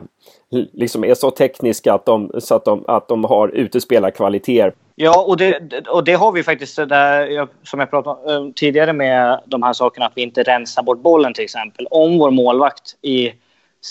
Liksom 0.72 1.05
är 1.05 1.14
så 1.14 1.31
tekniska 1.31 1.94
att 1.94 2.07
de, 2.07 2.31
så 2.38 2.55
att 2.55 2.64
de, 2.64 2.85
att 2.88 3.09
de 3.09 3.25
har 3.25 3.49
utespelarkvaliteter. 3.49 4.72
Ja, 4.98 5.24
och 5.24 5.37
det, 5.37 5.87
och 5.88 6.04
det 6.04 6.12
har 6.12 6.32
vi 6.32 6.42
faktiskt, 6.42 6.76
där, 6.76 7.48
som 7.62 7.80
jag 7.80 7.90
pratade 7.90 8.37
om 8.37 8.46
eh, 8.46 8.52
tidigare 8.54 8.92
med 8.92 9.40
de 9.46 9.62
här 9.62 9.72
sakerna, 9.72 10.06
att 10.06 10.12
vi 10.14 10.22
inte 10.22 10.42
rensar 10.42 10.82
bort 10.82 10.98
bollen 10.98 11.35
till 11.35 11.44
exempel. 11.44 11.87
Om 11.90 12.18
vår 12.18 12.30
målvakt 12.30 12.96
i, 13.02 13.32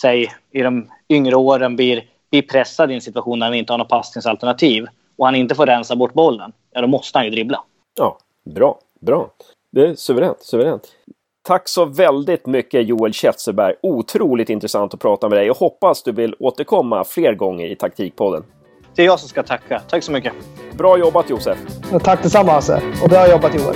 säg, 0.02 0.32
i 0.52 0.62
de 0.62 0.90
yngre 1.10 1.36
åren 1.36 1.76
blir, 1.76 2.04
blir 2.32 2.42
pressad 2.42 2.92
i 2.92 2.96
en 2.96 3.02
situation 3.02 3.40
där 3.40 3.48
han 3.48 3.56
inte 3.56 3.74
har 3.74 3.78
något 3.78 3.90
passningsalternativ 3.90 4.86
och 5.18 5.26
han 5.26 5.36
inte 5.36 5.56
får 5.56 5.66
rensa 5.66 5.96
bort 5.96 6.14
bollen, 6.14 6.52
ja 6.74 6.82
då 6.82 6.88
måste 6.88 7.18
han 7.18 7.26
ju 7.26 7.32
dribbla. 7.32 7.64
Ja, 7.98 8.18
bra, 8.46 8.80
bra. 9.00 9.30
Det 9.72 9.88
är 9.88 9.96
suveränt, 9.96 10.42
suveränt. 10.42 10.88
Tack 11.42 11.68
så 11.70 11.86
väldigt 11.86 12.46
mycket 12.46 12.88
Joel 12.88 13.14
Kjetzeberg. 13.14 13.76
Otroligt 13.82 14.50
intressant 14.50 14.94
att 14.94 15.00
prata 15.00 15.30
med 15.30 15.38
dig 15.38 15.52
och 15.52 15.58
hoppas 15.58 16.04
du 16.04 16.12
vill 16.12 16.36
återkomma 16.40 17.04
fler 17.04 17.34
gånger 17.34 17.68
i 17.68 17.76
Taktikpodden 17.76 18.44
det 18.96 19.02
är 19.02 19.06
jag 19.06 19.20
som 19.20 19.30
ska 19.30 19.44
tacka. 19.44 19.82
Tack 19.90 20.04
så 20.04 20.12
mycket. 20.12 20.34
Bra 20.74 20.98
jobbat 20.98 21.30
Josef. 21.30 21.58
Tack 22.04 22.24
detsamma 22.24 22.52
Hasse. 22.52 22.82
Och 23.04 23.10
bra 23.10 23.30
jobbat 23.30 23.56
Joel. 23.56 23.76